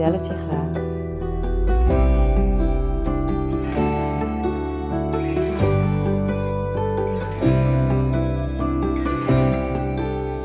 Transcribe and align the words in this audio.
vertel 0.00 0.34
je 0.34 0.46
graag. 0.46 0.88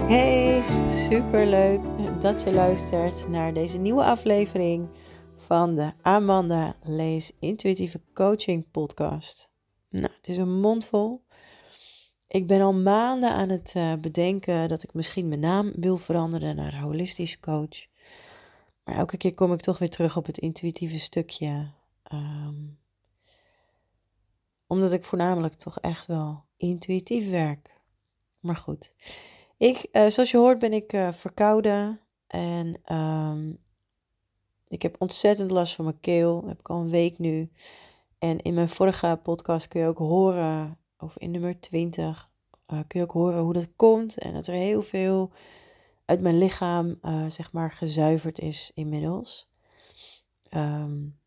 Hey, 0.07 0.63
super 0.89 1.47
leuk 1.47 1.79
dat 2.21 2.41
je 2.41 2.53
luistert 2.53 3.29
naar 3.29 3.53
deze 3.53 3.77
nieuwe 3.77 4.03
aflevering 4.03 4.87
van 5.35 5.75
de 5.75 5.91
Amanda 6.01 6.75
Lees 6.83 7.31
Intuïtieve 7.39 8.01
Coaching 8.13 8.71
Podcast. 8.71 9.49
Nou, 9.89 10.13
het 10.15 10.27
is 10.27 10.37
een 10.37 10.59
mond 10.59 10.85
vol. 10.85 11.23
Ik 12.27 12.47
ben 12.47 12.61
al 12.61 12.73
maanden 12.73 13.31
aan 13.31 13.49
het 13.49 13.73
uh, 13.77 13.93
bedenken 14.01 14.69
dat 14.69 14.83
ik 14.83 14.93
misschien 14.93 15.27
mijn 15.27 15.39
naam 15.39 15.71
wil 15.75 15.97
veranderen 15.97 16.55
naar 16.55 16.79
holistisch 16.79 17.39
coach. 17.39 17.94
Maar 18.85 18.95
elke 18.95 19.17
keer 19.17 19.33
kom 19.33 19.53
ik 19.53 19.61
toch 19.61 19.77
weer 19.77 19.89
terug 19.89 20.17
op 20.17 20.25
het 20.25 20.37
intuïtieve 20.37 20.99
stukje. 20.99 21.71
Um, 22.13 22.77
omdat 24.67 24.91
ik 24.91 25.03
voornamelijk 25.03 25.53
toch 25.53 25.79
echt 25.79 26.05
wel 26.05 26.43
intuïtief 26.57 27.29
werk. 27.29 27.73
Maar 28.39 28.55
goed. 28.55 28.93
Ik, 29.57 29.87
uh, 29.91 30.07
zoals 30.07 30.31
je 30.31 30.37
hoort 30.37 30.59
ben 30.59 30.73
ik 30.73 30.93
uh, 30.93 31.11
verkouden. 31.11 31.99
En 32.27 32.95
um, 32.95 33.57
ik 34.67 34.81
heb 34.81 34.95
ontzettend 34.99 35.51
last 35.51 35.75
van 35.75 35.85
mijn 35.85 35.99
keel. 35.99 36.39
Dat 36.39 36.49
heb 36.49 36.59
ik 36.59 36.69
al 36.69 36.79
een 36.79 36.89
week 36.89 37.17
nu. 37.17 37.49
En 38.19 38.41
in 38.41 38.53
mijn 38.53 38.69
vorige 38.69 39.19
podcast 39.23 39.67
kun 39.67 39.81
je 39.81 39.87
ook 39.87 39.97
horen, 39.97 40.77
of 40.99 41.17
in 41.17 41.31
nummer 41.31 41.59
20, 41.59 42.29
uh, 42.73 42.79
kun 42.87 42.99
je 42.99 43.05
ook 43.05 43.11
horen 43.11 43.41
hoe 43.41 43.53
dat 43.53 43.67
komt. 43.75 44.17
En 44.17 44.33
dat 44.33 44.47
er 44.47 44.53
heel 44.53 44.81
veel 44.81 45.31
uit 46.05 46.21
mijn 46.21 46.37
lichaam, 46.37 46.97
uh, 47.01 47.29
zeg 47.29 47.51
maar, 47.51 47.71
gezuiverd 47.71 48.39
is 48.39 48.71
inmiddels. 48.73 49.49
Um, 50.49 51.17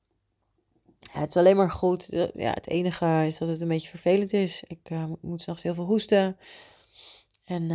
het 1.11 1.29
is 1.29 1.37
alleen 1.37 1.57
maar 1.57 1.71
goed. 1.71 2.07
Ja, 2.35 2.51
het 2.51 2.69
enige 2.69 3.25
is 3.27 3.39
dat 3.39 3.49
het 3.49 3.61
een 3.61 3.69
beetje 3.69 3.89
vervelend 3.89 4.33
is. 4.33 4.65
Ik 4.67 4.91
uh, 4.91 5.05
moet 5.21 5.43
s'nachts 5.43 5.63
heel 5.63 5.75
veel 5.75 5.85
hoesten. 5.85 6.37
En 7.45 7.71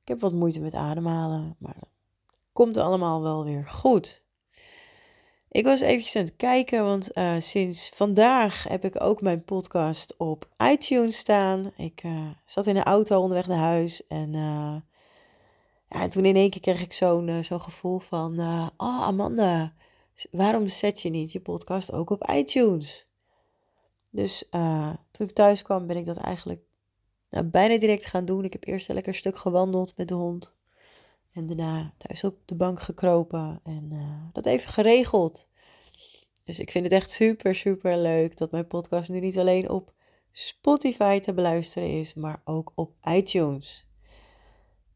ik 0.00 0.08
heb 0.08 0.20
wat 0.20 0.32
moeite 0.32 0.60
met 0.60 0.74
ademhalen. 0.74 1.56
Maar 1.58 1.76
dat 1.78 1.88
komt 2.52 2.76
allemaal 2.76 3.22
wel 3.22 3.44
weer 3.44 3.68
goed. 3.68 4.22
Ik 5.48 5.64
was 5.64 5.80
eventjes 5.80 6.16
aan 6.16 6.24
het 6.24 6.36
kijken, 6.36 6.84
want 6.84 7.10
sinds 7.38 7.90
vandaag 7.94 8.62
heb 8.62 8.84
ik 8.84 9.02
ook 9.02 9.20
mijn 9.20 9.44
podcast 9.44 10.16
op 10.16 10.48
iTunes 10.70 11.16
staan. 11.16 11.72
Ik 11.76 12.02
zat 12.44 12.66
in 12.66 12.74
de 12.74 12.82
auto 12.82 13.20
onderweg 13.20 13.46
naar 13.46 13.58
huis 13.58 14.06
en, 14.06 14.34
ja, 15.92 16.02
en 16.02 16.10
toen 16.10 16.24
in 16.24 16.36
één 16.36 16.50
keer 16.50 16.60
kreeg 16.60 16.80
ik 16.80 16.92
zo'n 16.92 17.44
zo'n 17.44 17.60
gevoel 17.60 17.98
van... 17.98 18.38
oh 18.76 19.02
Amanda, 19.02 19.74
waarom 20.30 20.68
zet 20.68 21.00
je 21.00 21.08
niet 21.10 21.32
je 21.32 21.40
podcast 21.40 21.92
ook 21.92 22.10
op 22.10 22.30
iTunes? 22.30 23.06
Dus 24.10 24.48
toen 25.10 25.26
ik 25.26 25.32
thuis 25.32 25.62
kwam 25.62 25.86
ben 25.86 25.96
ik 25.96 26.06
dat 26.06 26.16
eigenlijk 26.16 26.60
nou, 27.30 27.44
bijna 27.44 27.78
direct 27.78 28.06
gaan 28.06 28.24
doen. 28.24 28.44
Ik 28.44 28.52
heb 28.52 28.66
eerst 28.66 28.88
een 28.88 28.94
lekker 28.94 29.14
stuk 29.14 29.36
gewandeld 29.36 29.96
met 29.96 30.08
de 30.08 30.14
hond. 30.14 30.52
En 31.32 31.46
daarna 31.46 31.94
thuis 31.96 32.24
op 32.24 32.36
de 32.44 32.54
bank 32.54 32.80
gekropen 32.80 33.60
en 33.62 33.88
uh, 33.92 34.24
dat 34.32 34.46
even 34.46 34.68
geregeld. 34.68 35.48
Dus 36.44 36.60
ik 36.60 36.70
vind 36.70 36.84
het 36.84 36.92
echt 36.92 37.10
super, 37.10 37.54
super 37.54 37.98
leuk 37.98 38.36
dat 38.36 38.50
mijn 38.50 38.66
podcast 38.66 39.10
nu 39.10 39.20
niet 39.20 39.38
alleen 39.38 39.70
op 39.70 39.92
Spotify 40.32 41.18
te 41.18 41.34
beluisteren 41.34 41.88
is, 42.00 42.14
maar 42.14 42.40
ook 42.44 42.72
op 42.74 42.94
iTunes. 43.08 43.86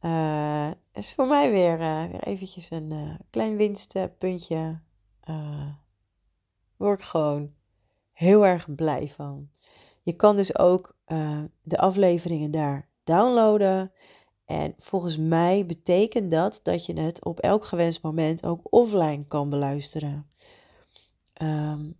Uh, 0.01 0.71
is 0.93 1.15
voor 1.15 1.27
mij 1.27 1.51
weer, 1.51 1.81
uh, 1.81 2.05
weer 2.05 2.23
eventjes 2.23 2.71
een 2.71 2.93
uh, 2.93 3.15
klein 3.31 3.57
winstpuntje. 3.57 4.81
Word 6.77 6.99
ik 6.99 7.05
gewoon 7.05 7.55
heel 8.13 8.47
erg 8.47 8.75
blij 8.75 9.09
van. 9.09 9.51
Je 10.03 10.13
kan 10.13 10.37
dus 10.37 10.59
ook 10.59 10.97
de 11.63 11.79
afleveringen 11.79 12.51
daar 12.51 12.89
downloaden. 13.05 13.93
En 14.45 14.75
volgens 14.79 15.17
mij 15.17 15.67
betekent 15.67 16.31
dat 16.31 16.61
dat 16.63 16.87
je 16.87 17.01
het 17.01 17.25
op 17.25 17.41
elk 17.41 17.65
gewenst 17.65 18.03
moment 18.03 18.45
ook 18.45 18.61
offline 18.71 19.25
kan 19.27 19.51
beluisteren. 19.51 20.31
Um, 21.43 21.97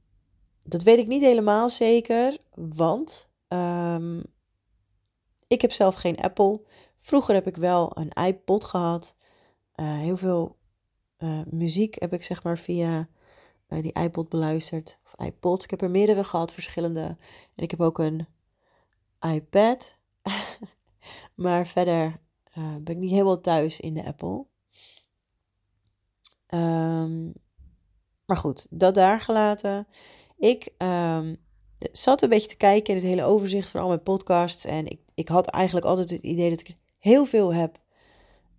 dat 0.63 0.83
weet 0.83 0.99
ik 0.99 1.07
niet 1.07 1.23
helemaal 1.23 1.69
zeker, 1.69 2.39
want 2.55 3.31
um, 3.49 4.23
ik 5.47 5.61
heb 5.61 5.73
zelf 5.73 5.95
geen 5.95 6.17
Apple. 6.17 6.61
Vroeger 7.07 7.35
heb 7.35 7.47
ik 7.47 7.57
wel 7.57 7.97
een 7.97 8.25
iPod 8.27 8.65
gehad. 8.65 9.15
Uh, 9.77 9.99
heel 9.99 10.17
veel 10.17 10.57
uh, 11.19 11.41
muziek 11.51 12.01
heb 12.01 12.13
ik 12.13 12.23
zeg 12.23 12.43
maar 12.43 12.59
via 12.59 13.09
uh, 13.69 13.83
die 13.83 13.93
iPod 13.93 14.29
beluisterd. 14.29 14.99
Of 15.05 15.27
iPods. 15.27 15.65
Ik 15.65 15.71
heb 15.71 15.83
er 15.83 15.91
meerdere 15.91 16.25
gehad, 16.25 16.53
verschillende. 16.53 17.01
En 17.55 17.63
ik 17.63 17.71
heb 17.71 17.81
ook 17.81 17.99
een 17.99 18.27
iPad. 19.21 19.97
maar 21.35 21.67
verder 21.67 22.21
ben 22.55 22.95
ik 22.95 22.97
niet 22.97 23.11
helemaal 23.11 23.41
thuis 23.41 23.81
in 23.81 23.95
de 23.95 24.05
Apple. 24.05 24.47
Um, 26.49 27.33
maar 28.25 28.37
goed, 28.37 28.67
dat 28.71 28.95
daar 28.95 29.21
gelaten. 29.21 29.87
Ik 30.37 30.69
um, 30.79 31.37
zat 31.93 32.23
een 32.23 32.29
beetje 32.29 32.49
te 32.49 32.57
kijken 32.57 32.95
in 32.95 33.01
het 33.01 33.09
hele 33.09 33.25
overzicht 33.25 33.71
van 33.71 33.81
al 33.81 33.89
mijn 33.89 34.03
podcasts. 34.03 34.65
En 34.65 34.87
ik, 34.87 35.01
ik 35.15 35.29
had 35.29 35.47
eigenlijk 35.47 35.87
altijd 35.87 36.11
het 36.11 36.23
idee 36.23 36.51
dat 36.51 36.61
ik 36.61 36.77
heel 36.99 37.25
veel 37.25 37.55
heb 37.55 37.81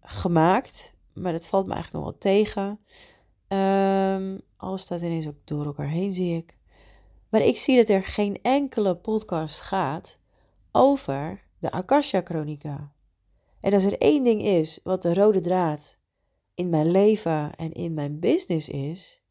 gemaakt. 0.02 0.94
Maar 1.14 1.32
dat 1.32 1.48
valt 1.48 1.66
me 1.68 1.74
eigenlijk 1.74 2.06
nog 2.06 2.14
wel 2.14 2.22
tegen. 2.22 2.80
Um, 3.48 4.42
alles 4.58 4.82
staat 4.82 5.02
ineens 5.02 5.28
ook 5.28 5.40
door 5.44 5.66
elkaar 5.66 5.90
heen, 5.90 6.14
zie 6.14 6.38
ik. 6.38 6.58
Maar 7.30 7.42
ik 7.42 7.58
zie 7.58 7.78
dat 7.78 7.90
er 7.90 8.04
geen 8.04 8.40
enkele 8.42 8.96
podcast 8.96 9.62
gaat 9.62 10.18
over 10.72 11.44
de 11.60 11.72
Akasha 11.72 12.22
Chronica. 12.24 12.94
En 13.60 13.74
als 13.74 13.84
er 13.84 13.98
één 13.98 14.24
ding 14.24 14.42
is 14.42 14.80
wat 14.84 15.02
de 15.02 15.14
rode 15.14 15.40
draad 15.40 15.98
in 16.54 16.70
mijn 16.70 16.92
leven 16.92 17.56
en 17.56 17.72
in 17.72 17.94
mijn 17.94 18.20
business 18.20 18.70
is, 18.70 19.22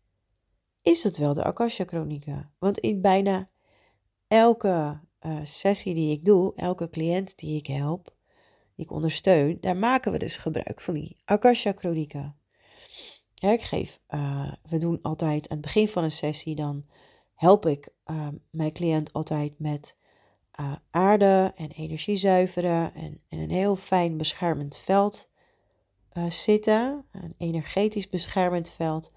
is 0.83 1.03
het 1.05 1.17
wel 1.17 1.35
de 1.35 1.45
Akasha 1.45 1.85
Chronica. 1.85 2.51
Want 2.59 2.79
in 2.79 3.01
bijna 3.01 3.51
elke 4.29 5.01
uh, 5.21 5.39
sessie 5.43 5.95
die 5.95 6.11
ik 6.11 6.25
doe, 6.25 6.53
elke 6.55 6.91
cliënt 6.91 7.39
die 7.39 7.57
ik 7.59 7.67
help, 7.67 8.16
die 8.77 8.85
ik 8.85 8.91
ondersteun, 8.91 9.59
daar 9.61 9.77
maken 9.77 10.13
we 10.13 10.19
dus 10.19 10.37
gebruik 10.37 10.81
van 10.81 10.95
die 10.95 11.17
Akasha 11.25 11.73
Chronica. 11.77 12.37
Ja, 13.35 13.51
ik 13.51 13.63
geef, 13.63 14.01
uh, 14.09 14.53
we 14.69 14.79
doen 14.79 14.99
altijd 15.03 15.49
aan 15.49 15.57
het 15.57 15.67
begin 15.67 15.89
van 15.89 16.05
een 16.05 16.11
sessie, 16.11 16.55
dan 16.55 16.87
help 17.35 17.67
ik 17.67 17.89
uh, 18.07 18.29
mijn 18.51 18.73
cliënt 18.73 19.13
altijd 19.13 19.59
met 19.59 19.97
aarde 20.91 21.53
en 21.55 21.71
energie 21.71 22.17
zuiveren 22.17 22.95
en, 22.95 23.23
en 23.29 23.39
een 23.39 23.51
heel 23.51 23.77
fijn 23.77 24.17
beschermend 24.17 24.77
veld 24.77 25.29
zitten, 26.29 27.05
een 27.13 27.35
energetisch 27.37 28.09
beschermend 28.09 28.71
veld. 28.71 29.11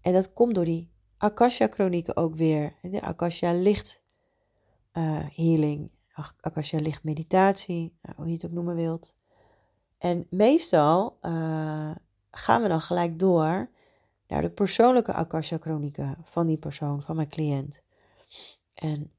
En 0.00 0.12
dat 0.12 0.32
komt 0.32 0.54
door 0.54 0.64
die 0.64 0.90
Akasha-chronieken 1.16 2.16
ook 2.16 2.34
weer. 2.34 2.74
De 2.82 3.00
Akasha 3.00 3.52
licht 3.52 4.02
uh, 4.92 5.26
healing, 5.34 5.90
Akasha 6.40 6.78
licht 6.78 7.04
meditatie, 7.04 7.92
nou, 8.02 8.16
hoe 8.16 8.26
je 8.26 8.32
het 8.32 8.44
ook 8.44 8.52
noemen 8.52 8.74
wilt. 8.74 9.14
En 9.98 10.26
meestal 10.30 11.18
uh, 11.22 11.90
gaan 12.30 12.62
we 12.62 12.68
dan 12.68 12.80
gelijk 12.80 13.18
door 13.18 13.68
naar 14.26 14.42
de 14.42 14.50
persoonlijke 14.50 15.12
Akasha 15.12 15.58
chronieken 15.58 16.16
van 16.22 16.46
die 16.46 16.58
persoon, 16.58 17.02
van 17.02 17.16
mijn 17.16 17.28
cliënt. 17.28 17.80
En, 18.74 19.12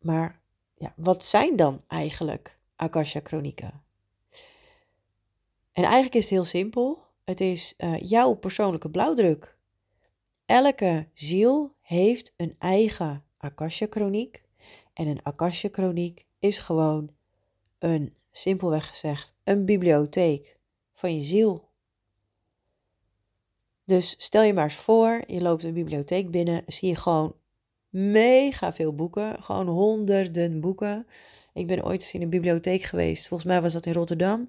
maar 0.00 0.40
ja, 0.74 0.92
wat 0.96 1.24
zijn 1.24 1.56
dan 1.56 1.82
eigenlijk 1.86 2.58
Akasha 2.76 3.20
chronieken? 3.22 3.82
En 5.72 5.82
eigenlijk 5.82 6.14
is 6.14 6.22
het 6.22 6.30
heel 6.30 6.44
simpel. 6.44 7.02
Het 7.24 7.40
is 7.40 7.74
uh, 7.78 7.98
jouw 7.98 8.34
persoonlijke 8.34 8.90
blauwdruk. 8.90 9.56
Elke 10.44 11.06
ziel 11.14 11.74
heeft 11.80 12.34
een 12.36 12.56
eigen 12.58 13.24
Akasha-chroniek. 13.36 14.42
En 14.92 15.06
een 15.06 15.22
Akasha-chroniek 15.22 16.26
is 16.42 16.58
gewoon 16.58 17.10
een, 17.78 18.14
simpelweg 18.30 18.88
gezegd, 18.88 19.34
een 19.44 19.64
bibliotheek 19.64 20.58
van 20.92 21.14
je 21.14 21.22
ziel. 21.22 21.68
Dus 23.84 24.14
stel 24.18 24.42
je 24.42 24.54
maar 24.54 24.64
eens 24.64 24.74
voor, 24.74 25.22
je 25.26 25.40
loopt 25.40 25.64
een 25.64 25.72
bibliotheek 25.72 26.30
binnen, 26.30 26.62
zie 26.66 26.88
je 26.88 26.96
gewoon 26.96 27.34
mega 27.88 28.72
veel 28.72 28.94
boeken, 28.94 29.42
gewoon 29.42 29.68
honderden 29.68 30.60
boeken. 30.60 31.06
Ik 31.54 31.66
ben 31.66 31.84
ooit 31.84 32.00
eens 32.00 32.12
in 32.12 32.22
een 32.22 32.30
bibliotheek 32.30 32.82
geweest, 32.82 33.28
volgens 33.28 33.48
mij 33.48 33.62
was 33.62 33.72
dat 33.72 33.86
in 33.86 33.92
Rotterdam, 33.92 34.40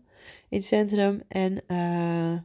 in 0.49 0.57
het 0.57 0.65
centrum. 0.65 1.23
En 1.27 1.61
uh, 1.67 2.37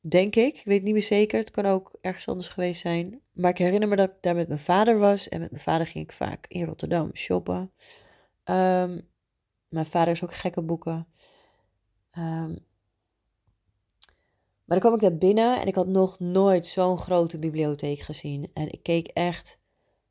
denk 0.00 0.36
ik, 0.36 0.56
ik 0.56 0.64
weet 0.64 0.82
niet 0.82 0.92
meer 0.92 1.02
zeker, 1.02 1.38
het 1.38 1.50
kan 1.50 1.66
ook 1.66 1.98
ergens 2.00 2.28
anders 2.28 2.48
geweest 2.48 2.80
zijn. 2.80 3.20
Maar 3.32 3.50
ik 3.50 3.58
herinner 3.58 3.88
me 3.88 3.96
dat 3.96 4.08
ik 4.08 4.16
daar 4.20 4.34
met 4.34 4.48
mijn 4.48 4.60
vader 4.60 4.98
was 4.98 5.28
en 5.28 5.40
met 5.40 5.50
mijn 5.50 5.62
vader 5.62 5.86
ging 5.86 6.04
ik 6.04 6.12
vaak 6.12 6.46
in 6.48 6.64
Rotterdam 6.64 7.10
shoppen. 7.14 7.72
Um, 8.44 9.08
mijn 9.68 9.86
vader 9.86 10.12
is 10.12 10.22
ook 10.22 10.34
gek 10.34 10.56
op 10.56 10.66
boeken. 10.66 11.06
Um, 12.18 12.66
maar 14.64 14.80
dan 14.80 14.90
kwam 14.90 14.94
ik 14.94 15.00
daar 15.00 15.18
binnen 15.18 15.60
en 15.60 15.66
ik 15.66 15.74
had 15.74 15.86
nog 15.86 16.18
nooit 16.18 16.66
zo'n 16.66 16.98
grote 16.98 17.38
bibliotheek 17.38 18.00
gezien. 18.00 18.50
En 18.54 18.72
ik 18.72 18.82
keek 18.82 19.06
echt. 19.06 19.58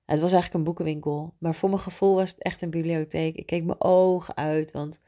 Het 0.05 0.19
was 0.19 0.31
eigenlijk 0.31 0.53
een 0.53 0.63
boekenwinkel, 0.63 1.33
maar 1.37 1.55
voor 1.55 1.69
mijn 1.69 1.81
gevoel 1.81 2.15
was 2.15 2.29
het 2.29 2.41
echt 2.41 2.61
een 2.61 2.69
bibliotheek. 2.69 3.35
Ik 3.35 3.45
keek 3.45 3.63
mijn 3.63 3.81
ogen 3.81 4.35
uit, 4.35 4.71
want 4.71 4.99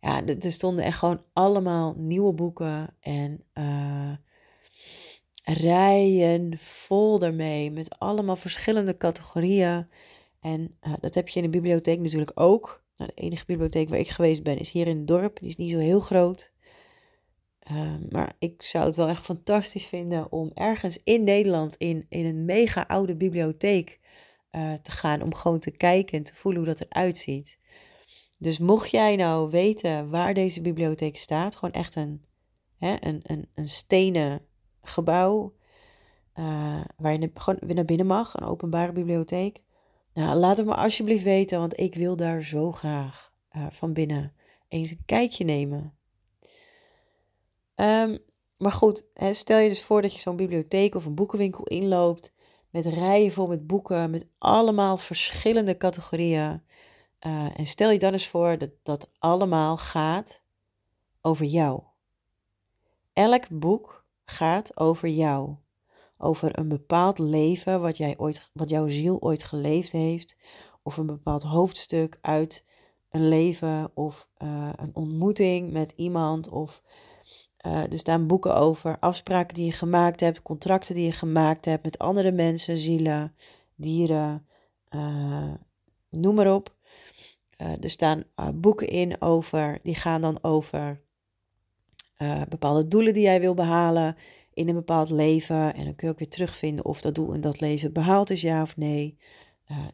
ja, 0.00 0.26
er 0.26 0.52
stonden 0.52 0.84
echt 0.84 0.98
gewoon 0.98 1.22
allemaal 1.32 1.94
nieuwe 1.96 2.32
boeken 2.32 2.96
en 3.00 3.44
uh, 3.54 4.12
rijen 5.44 6.58
vol 6.58 7.18
daarmee 7.18 7.70
met 7.70 7.98
allemaal 7.98 8.36
verschillende 8.36 8.96
categorieën. 8.96 9.88
En 10.40 10.76
uh, 10.82 10.94
dat 11.00 11.14
heb 11.14 11.28
je 11.28 11.40
in 11.40 11.44
de 11.44 11.58
bibliotheek 11.58 12.00
natuurlijk 12.00 12.32
ook. 12.34 12.84
Nou, 12.96 13.10
de 13.14 13.22
enige 13.22 13.44
bibliotheek 13.46 13.88
waar 13.88 13.98
ik 13.98 14.08
geweest 14.08 14.42
ben 14.42 14.58
is 14.58 14.70
hier 14.70 14.86
in 14.86 14.96
het 14.96 15.06
dorp. 15.06 15.38
Die 15.40 15.48
is 15.48 15.56
niet 15.56 15.70
zo 15.70 15.78
heel 15.78 16.00
groot. 16.00 16.52
Uh, 17.70 17.94
maar 18.10 18.32
ik 18.38 18.62
zou 18.62 18.86
het 18.86 18.96
wel 18.96 19.08
echt 19.08 19.24
fantastisch 19.24 19.86
vinden 19.86 20.32
om 20.32 20.50
ergens 20.54 21.00
in 21.04 21.24
Nederland 21.24 21.76
in, 21.76 22.06
in 22.08 22.26
een 22.26 22.44
mega 22.44 22.84
oude 22.86 23.16
bibliotheek 23.16 24.00
uh, 24.52 24.72
te 24.72 24.90
gaan. 24.90 25.22
Om 25.22 25.34
gewoon 25.34 25.58
te 25.58 25.70
kijken 25.70 26.18
en 26.18 26.24
te 26.24 26.34
voelen 26.34 26.64
hoe 26.64 26.74
dat 26.74 26.86
eruit 26.88 27.18
ziet. 27.18 27.58
Dus 28.36 28.58
mocht 28.58 28.90
jij 28.90 29.16
nou 29.16 29.50
weten 29.50 30.10
waar 30.10 30.34
deze 30.34 30.60
bibliotheek 30.60 31.16
staat, 31.16 31.56
gewoon 31.56 31.74
echt 31.74 31.94
een, 31.94 32.24
hè, 32.78 32.96
een, 33.00 33.20
een, 33.22 33.48
een 33.54 33.68
stenen 33.68 34.42
gebouw. 34.82 35.54
Uh, 36.34 36.80
waar 36.96 37.12
je 37.12 37.30
gewoon 37.34 37.60
weer 37.66 37.74
naar 37.74 37.84
binnen 37.84 38.06
mag, 38.06 38.34
een 38.34 38.46
openbare 38.46 38.92
bibliotheek. 38.92 39.62
Nou, 40.20 40.36
laat 40.36 40.56
het 40.56 40.66
me 40.66 40.74
alsjeblieft 40.74 41.24
weten, 41.24 41.58
want 41.58 41.80
ik 41.80 41.94
wil 41.94 42.16
daar 42.16 42.42
zo 42.42 42.72
graag 42.72 43.32
uh, 43.56 43.66
van 43.70 43.92
binnen 43.92 44.34
eens 44.68 44.90
een 44.90 45.02
kijkje 45.06 45.44
nemen. 45.44 45.94
Um, 47.74 48.18
maar 48.56 48.72
goed, 48.72 49.06
hè, 49.14 49.32
stel 49.32 49.58
je 49.58 49.68
dus 49.68 49.82
voor 49.82 50.02
dat 50.02 50.12
je 50.14 50.20
zo'n 50.20 50.36
bibliotheek 50.36 50.94
of 50.94 51.04
een 51.04 51.14
boekenwinkel 51.14 51.64
inloopt 51.64 52.32
met 52.70 52.86
rijen 52.86 53.32
vol 53.32 53.46
met 53.46 53.66
boeken, 53.66 54.10
met 54.10 54.26
allemaal 54.38 54.96
verschillende 54.96 55.76
categorieën. 55.76 56.62
Uh, 57.26 57.58
en 57.58 57.66
stel 57.66 57.90
je 57.90 57.98
dan 57.98 58.12
eens 58.12 58.28
voor 58.28 58.58
dat 58.58 58.70
dat 58.82 59.10
allemaal 59.18 59.76
gaat 59.76 60.42
over 61.20 61.44
jou. 61.44 61.82
Elk 63.12 63.48
boek 63.48 64.04
gaat 64.24 64.76
over 64.76 65.08
jou 65.08 65.54
over 66.20 66.58
een 66.58 66.68
bepaald 66.68 67.18
leven 67.18 67.80
wat, 67.80 67.96
jij 67.96 68.14
ooit, 68.18 68.50
wat 68.52 68.70
jouw 68.70 68.88
ziel 68.88 69.20
ooit 69.20 69.42
geleefd 69.42 69.92
heeft, 69.92 70.36
of 70.82 70.96
een 70.96 71.06
bepaald 71.06 71.42
hoofdstuk 71.42 72.18
uit 72.20 72.64
een 73.10 73.28
leven 73.28 73.90
of 73.94 74.28
uh, 74.42 74.68
een 74.76 74.90
ontmoeting 74.94 75.72
met 75.72 75.92
iemand. 75.96 76.48
Of 76.48 76.82
uh, 77.66 77.92
er 77.92 77.98
staan 77.98 78.26
boeken 78.26 78.56
over 78.56 78.98
afspraken 78.98 79.54
die 79.54 79.64
je 79.64 79.72
gemaakt 79.72 80.20
hebt, 80.20 80.42
contracten 80.42 80.94
die 80.94 81.04
je 81.04 81.12
gemaakt 81.12 81.64
hebt 81.64 81.84
met 81.84 81.98
andere 81.98 82.32
mensen, 82.32 82.78
zielen, 82.78 83.34
dieren, 83.74 84.46
uh, 84.90 85.52
noem 86.10 86.34
maar 86.34 86.54
op. 86.54 86.74
er 87.56 87.90
staan 87.90 88.24
boeken 88.54 88.88
in 88.88 89.20
over, 89.20 89.78
die 89.82 89.94
gaan 89.94 90.20
dan 90.20 90.38
over 90.42 91.00
bepaalde 92.48 92.88
doelen 92.88 93.14
die 93.14 93.22
jij 93.22 93.40
wil 93.40 93.54
behalen 93.54 94.16
in 94.54 94.68
een 94.68 94.74
bepaald 94.74 95.10
leven. 95.10 95.74
En 95.74 95.84
dan 95.84 95.94
kun 95.94 96.06
je 96.06 96.12
ook 96.12 96.18
weer 96.18 96.28
terugvinden 96.28 96.84
of 96.84 97.00
dat 97.00 97.14
doel 97.14 97.32
in 97.32 97.40
dat 97.40 97.60
leven 97.60 97.92
behaald 97.92 98.30
is, 98.30 98.40
ja 98.40 98.62
of 98.62 98.76
nee. 98.76 99.16
Uh, 99.70 99.86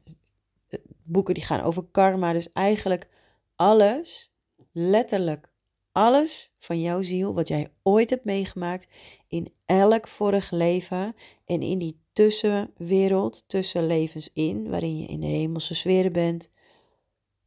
boeken 1.02 1.34
die 1.34 1.44
gaan 1.44 1.60
over 1.60 1.84
karma. 1.90 2.32
Dus 2.32 2.52
eigenlijk 2.52 3.08
alles, 3.56 4.32
letterlijk 4.72 5.50
alles 5.92 6.52
van 6.58 6.80
jouw 6.80 7.02
ziel, 7.02 7.34
wat 7.34 7.48
jij 7.48 7.68
ooit 7.82 8.10
hebt 8.10 8.24
meegemaakt 8.24 8.88
in 9.28 9.52
elk 9.66 10.08
vorig 10.08 10.50
leven 10.50 11.14
en 11.44 11.62
in 11.62 11.78
die 11.78 12.00
tussenwereld, 12.12 13.44
tussen 13.48 13.86
levens 13.86 14.30
in, 14.32 14.70
waarin 14.70 14.98
je 14.98 15.06
in 15.06 15.20
de 15.20 15.26
hemelse 15.26 15.74
sferen 15.74 16.12
bent, 16.12 16.50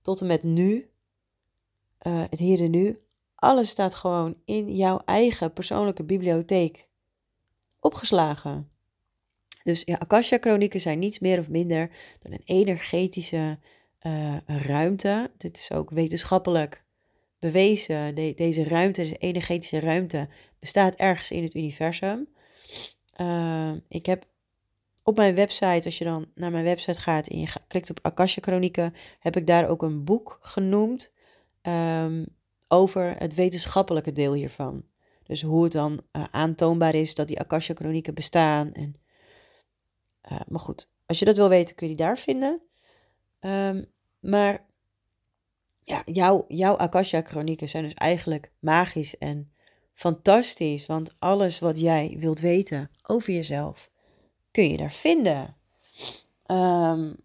tot 0.01 0.21
en 0.21 0.27
met 0.27 0.43
nu, 0.43 0.89
uh, 2.07 2.23
het 2.29 2.39
hier 2.39 2.61
en 2.61 2.71
nu. 2.71 2.99
Alles 3.35 3.69
staat 3.69 3.95
gewoon 3.95 4.35
in 4.45 4.75
jouw 4.75 5.01
eigen 5.05 5.53
persoonlijke 5.53 6.03
bibliotheek 6.03 6.88
opgeslagen. 7.79 8.69
Dus 9.63 9.81
ja, 9.85 9.95
Akasha-chronieken 9.97 10.81
zijn 10.81 10.99
niets 10.99 11.19
meer 11.19 11.39
of 11.39 11.49
minder 11.49 11.89
dan 12.19 12.31
een 12.31 12.43
energetische 12.45 13.59
uh, 14.01 14.37
ruimte. 14.45 15.31
Dit 15.37 15.57
is 15.57 15.71
ook 15.71 15.89
wetenschappelijk 15.89 16.83
bewezen. 17.39 18.15
deze 18.35 18.63
ruimte, 18.63 19.01
deze 19.01 19.17
energetische 19.17 19.79
ruimte, 19.79 20.29
bestaat 20.59 20.95
ergens 20.95 21.31
in 21.31 21.43
het 21.43 21.55
universum. 21.55 22.27
Uh, 23.21 23.71
ik 23.87 24.05
heb 24.05 24.25
op 25.03 25.15
mijn 25.15 25.35
website, 25.35 25.81
als 25.85 25.97
je 25.97 26.03
dan 26.03 26.31
naar 26.35 26.51
mijn 26.51 26.63
website 26.63 27.01
gaat 27.01 27.27
en 27.27 27.39
je 27.39 27.47
klikt 27.67 27.89
op 27.89 27.99
Akasha-chronieken, 28.01 28.93
heb 29.19 29.37
ik 29.37 29.47
daar 29.47 29.69
ook 29.69 29.81
een 29.81 30.03
boek 30.03 30.39
genoemd 30.41 31.11
um, 31.61 32.25
over 32.67 33.15
het 33.17 33.35
wetenschappelijke 33.35 34.11
deel 34.11 34.33
hiervan. 34.33 34.83
Dus 35.29 35.41
hoe 35.41 35.63
het 35.63 35.71
dan 35.71 36.01
uh, 36.11 36.23
aantoonbaar 36.31 36.95
is 36.95 37.15
dat 37.15 37.27
die 37.27 37.39
Akasha-chronieken 37.39 38.13
bestaan. 38.13 38.71
En, 38.73 38.95
uh, 40.31 40.39
maar 40.47 40.59
goed, 40.59 40.89
als 41.05 41.19
je 41.19 41.25
dat 41.25 41.37
wil 41.37 41.49
weten, 41.49 41.75
kun 41.75 41.89
je 41.89 41.95
die 41.95 42.05
daar 42.05 42.17
vinden. 42.17 42.61
Um, 43.39 43.91
maar 44.19 44.65
ja, 45.83 46.01
jouw, 46.05 46.45
jouw 46.47 46.77
Akasha-chronieken 46.77 47.69
zijn 47.69 47.83
dus 47.83 47.93
eigenlijk 47.93 48.51
magisch 48.59 49.17
en 49.17 49.51
fantastisch. 49.93 50.85
Want 50.85 51.15
alles 51.19 51.59
wat 51.59 51.79
jij 51.79 52.15
wilt 52.19 52.39
weten 52.39 52.91
over 53.03 53.33
jezelf, 53.33 53.89
kun 54.51 54.69
je 54.69 54.77
daar 54.77 54.93
vinden. 54.93 55.55
Um, 56.47 57.15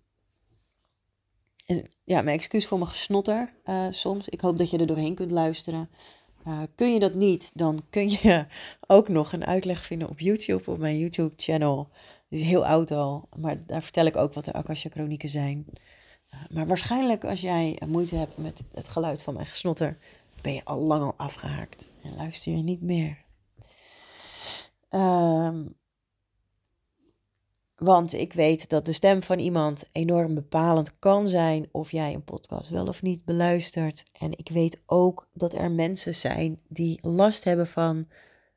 en 1.66 1.90
ja, 2.04 2.22
mijn 2.22 2.38
excuus 2.38 2.66
voor 2.66 2.78
mijn 2.78 2.90
gesnotter 2.90 3.54
uh, 3.64 3.86
soms. 3.90 4.28
Ik 4.28 4.40
hoop 4.40 4.58
dat 4.58 4.70
je 4.70 4.78
er 4.78 4.86
doorheen 4.86 5.14
kunt 5.14 5.30
luisteren. 5.30 5.90
Uh, 6.46 6.62
kun 6.74 6.92
je 6.92 7.00
dat 7.00 7.14
niet, 7.14 7.50
dan 7.54 7.82
kun 7.90 8.10
je 8.10 8.46
ook 8.86 9.08
nog 9.08 9.32
een 9.32 9.44
uitleg 9.44 9.84
vinden 9.84 10.08
op 10.08 10.20
YouTube, 10.20 10.70
op 10.70 10.78
mijn 10.78 10.98
YouTube-channel. 10.98 11.88
Die 12.28 12.40
is 12.40 12.46
heel 12.46 12.66
oud 12.66 12.90
al, 12.90 13.28
maar 13.36 13.66
daar 13.66 13.82
vertel 13.82 14.06
ik 14.06 14.16
ook 14.16 14.32
wat 14.32 14.44
de 14.44 14.52
Akasha-chronieken 14.52 15.28
zijn. 15.28 15.66
Uh, 16.34 16.40
maar 16.50 16.66
waarschijnlijk 16.66 17.24
als 17.24 17.40
jij 17.40 17.78
moeite 17.86 18.16
hebt 18.16 18.36
met 18.36 18.64
het 18.72 18.88
geluid 18.88 19.22
van 19.22 19.34
mijn 19.34 19.46
gesnotter, 19.46 19.98
ben 20.42 20.54
je 20.54 20.64
al 20.64 20.80
lang 20.80 21.02
al 21.02 21.14
afgehaakt 21.16 21.88
en 22.02 22.16
luister 22.16 22.52
je 22.52 22.62
niet 22.62 22.82
meer. 22.82 23.22
Um, 24.90 25.74
want 27.84 28.12
ik 28.12 28.32
weet 28.32 28.68
dat 28.68 28.86
de 28.86 28.92
stem 28.92 29.22
van 29.22 29.38
iemand 29.38 29.88
enorm 29.92 30.34
bepalend 30.34 30.98
kan 30.98 31.28
zijn 31.28 31.68
of 31.72 31.90
jij 31.90 32.14
een 32.14 32.24
podcast 32.24 32.70
wel 32.70 32.86
of 32.86 33.02
niet 33.02 33.24
beluistert. 33.24 34.02
En 34.12 34.32
ik 34.38 34.48
weet 34.48 34.82
ook 34.86 35.28
dat 35.32 35.54
er 35.54 35.70
mensen 35.70 36.14
zijn 36.14 36.60
die 36.68 36.98
last 37.02 37.44
hebben 37.44 37.66
van 37.66 38.08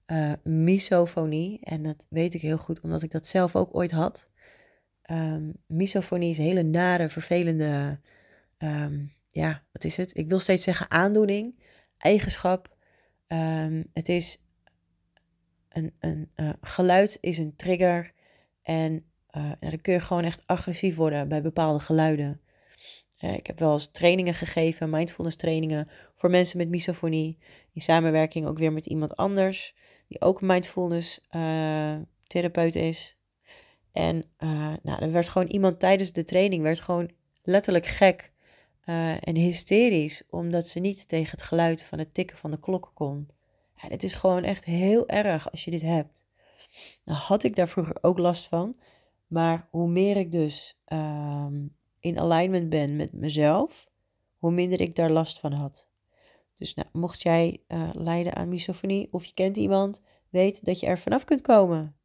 uh, 0.07 0.31
misofonie. 0.43 1.59
En 1.63 1.83
dat 1.83 2.05
weet 2.09 2.33
ik 2.33 2.41
heel 2.41 2.57
goed 2.57 2.81
omdat 2.81 3.01
ik 3.01 3.11
dat 3.11 3.27
zelf 3.27 3.55
ook 3.55 3.75
ooit 3.75 3.91
had. 3.91 4.27
Um, 5.11 5.53
misofonie 5.65 6.29
is 6.29 6.37
een 6.37 6.43
hele 6.43 6.63
nare, 6.63 7.09
vervelende, 7.09 7.99
um, 8.57 9.13
ja, 9.29 9.63
wat 9.71 9.83
is 9.83 9.97
het? 9.97 10.17
Ik 10.17 10.29
wil 10.29 10.39
steeds 10.39 10.63
zeggen 10.63 10.91
aandoening, 10.91 11.59
eigenschap. 11.97 12.75
Um, 13.27 13.89
het 13.93 14.09
is 14.09 14.41
een, 15.69 15.93
een 15.99 16.31
uh, 16.35 16.49
geluid 16.61 17.17
is 17.21 17.37
een 17.37 17.55
trigger 17.55 18.13
en 18.61 19.05
uh, 19.37 19.51
dan 19.59 19.81
kun 19.81 19.93
je 19.93 19.99
gewoon 19.99 20.23
echt 20.23 20.43
agressief 20.45 20.95
worden 20.95 21.27
bij 21.27 21.41
bepaalde 21.41 21.79
geluiden. 21.79 22.41
Ik 23.17 23.47
heb 23.47 23.59
wel 23.59 23.73
eens 23.73 23.91
trainingen 23.91 24.33
gegeven, 24.33 24.89
mindfulness 24.89 25.35
trainingen 25.35 25.89
voor 26.15 26.29
mensen 26.29 26.57
met 26.57 26.69
misofonie. 26.69 27.37
In 27.73 27.81
samenwerking 27.81 28.47
ook 28.47 28.57
weer 28.57 28.73
met 28.73 28.85
iemand 28.85 29.15
anders, 29.15 29.75
die 30.07 30.21
ook 30.21 30.41
mindfulness 30.41 31.19
uh, 31.35 31.95
therapeut 32.27 32.75
is. 32.75 33.17
En 33.91 34.25
nou, 34.83 35.01
er 35.01 35.11
werd 35.11 35.29
gewoon 35.29 35.47
iemand 35.47 35.79
tijdens 35.79 36.11
de 36.11 36.23
training 36.23 36.63
werd 36.63 36.79
gewoon 36.79 37.11
letterlijk 37.43 37.85
gek 37.85 38.31
en 39.19 39.35
hysterisch, 39.35 40.23
omdat 40.29 40.67
ze 40.67 40.79
niet 40.79 41.07
tegen 41.07 41.31
het 41.31 41.41
geluid 41.41 41.83
van 41.83 41.99
het 41.99 42.13
tikken 42.13 42.37
van 42.37 42.51
de 42.51 42.59
klokken 42.59 42.93
kon. 42.93 43.29
Ja, 43.75 43.97
is 43.97 44.13
gewoon 44.13 44.43
echt 44.43 44.65
heel 44.65 45.07
erg 45.07 45.51
als 45.51 45.65
je 45.65 45.71
dit 45.71 45.81
hebt. 45.81 46.25
Nou 47.03 47.19
had 47.19 47.43
ik 47.43 47.55
daar 47.55 47.67
vroeger 47.67 47.97
ook 48.01 48.17
last 48.17 48.47
van. 48.47 48.75
Maar 49.27 49.67
hoe 49.71 49.87
meer 49.87 50.17
ik 50.17 50.31
dus 50.31 50.79
ehm, 50.85 51.65
in 51.99 52.19
alignment 52.19 52.69
ben 52.69 52.95
met 52.95 53.13
mezelf, 53.13 53.89
hoe 54.37 54.51
minder 54.51 54.81
ik 54.81 54.95
daar 54.95 55.11
last 55.11 55.39
van 55.39 55.51
had. 55.51 55.87
Dus 56.55 56.73
nou, 56.73 56.87
mocht 56.91 57.21
jij 57.21 57.63
uh, 57.67 57.89
lijden 57.93 58.35
aan 58.35 58.49
misofonie 58.49 59.07
of 59.11 59.25
je 59.25 59.33
kent 59.33 59.57
iemand, 59.57 60.01
weet 60.29 60.65
dat 60.65 60.79
je 60.79 60.87
er 60.87 60.99
vanaf 60.99 61.23
kunt 61.23 61.41
komen. 61.41 61.95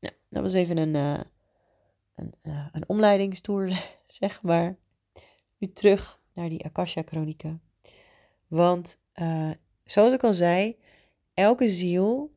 Nou, 0.00 0.14
dat 0.28 0.42
was 0.42 0.52
even 0.52 0.76
een, 0.76 0.94
uh, 0.94 1.20
een, 2.14 2.34
uh, 2.42 2.66
een 2.72 2.88
omleidingstoer, 2.88 3.82
zeg 4.06 4.42
maar. 4.42 4.78
Nu 5.58 5.72
terug 5.72 6.20
naar 6.32 6.48
die 6.48 6.64
Akasha-chronieken. 6.64 7.62
Want 8.46 8.98
zoals 9.84 10.12
ik 10.12 10.24
al 10.24 10.34
zei, 10.34 10.76
elke 11.34 11.68
ziel 11.68 12.32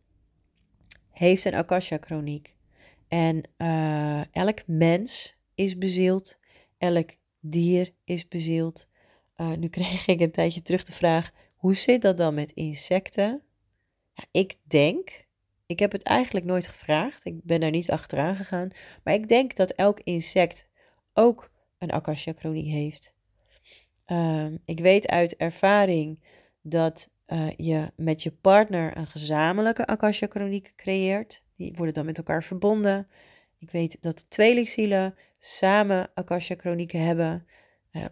heeft 1.09 1.45
een 1.45 1.55
Akasha-chroniek. 1.55 2.54
En 3.07 3.43
elk 4.31 4.67
mens 4.67 5.37
is 5.55 5.77
bezield, 5.77 6.37
elk 6.77 7.09
dier 7.39 7.93
is 8.03 8.27
bezield. 8.27 8.87
nu 9.57 9.67
kreeg 9.77 10.07
ik 10.07 10.19
een 10.19 10.31
tijdje 10.31 10.61
terug 10.61 10.83
de 10.83 10.93
vraag: 10.93 11.31
hoe 11.55 11.75
zit 11.75 12.01
dat 12.01 12.17
dan 12.17 12.33
met 12.33 12.51
insecten? 12.51 13.41
Ja, 14.13 14.23
ik 14.31 14.55
denk, 14.63 15.25
ik 15.65 15.79
heb 15.79 15.91
het 15.91 16.03
eigenlijk 16.03 16.45
nooit 16.45 16.67
gevraagd, 16.67 17.25
ik 17.25 17.43
ben 17.43 17.59
daar 17.59 17.71
niet 17.71 17.91
achteraan 17.91 18.35
gegaan, 18.35 18.71
maar 19.03 19.13
ik 19.13 19.27
denk 19.27 19.55
dat 19.55 19.71
elk 19.71 19.99
insect 19.99 20.67
ook 21.13 21.51
een 21.77 21.91
akasha-chroniek 21.91 22.67
heeft. 22.67 23.13
Um, 24.07 24.59
ik 24.65 24.79
weet 24.79 25.07
uit 25.07 25.35
ervaring 25.35 26.19
dat 26.61 27.09
uh, 27.27 27.49
je 27.57 27.91
met 27.95 28.23
je 28.23 28.31
partner 28.31 28.97
een 28.97 29.07
gezamenlijke 29.07 29.85
akasha-chroniek 29.85 30.73
creëert. 30.75 31.43
Die 31.55 31.73
worden 31.75 31.93
dan 31.93 32.05
met 32.05 32.17
elkaar 32.17 32.43
verbonden. 32.43 33.07
Ik 33.57 33.69
weet 33.69 33.97
dat 34.01 34.29
tweelingzielen 34.29 35.15
samen 35.39 36.09
akasha-chronieken 36.13 36.99
hebben 36.99 37.45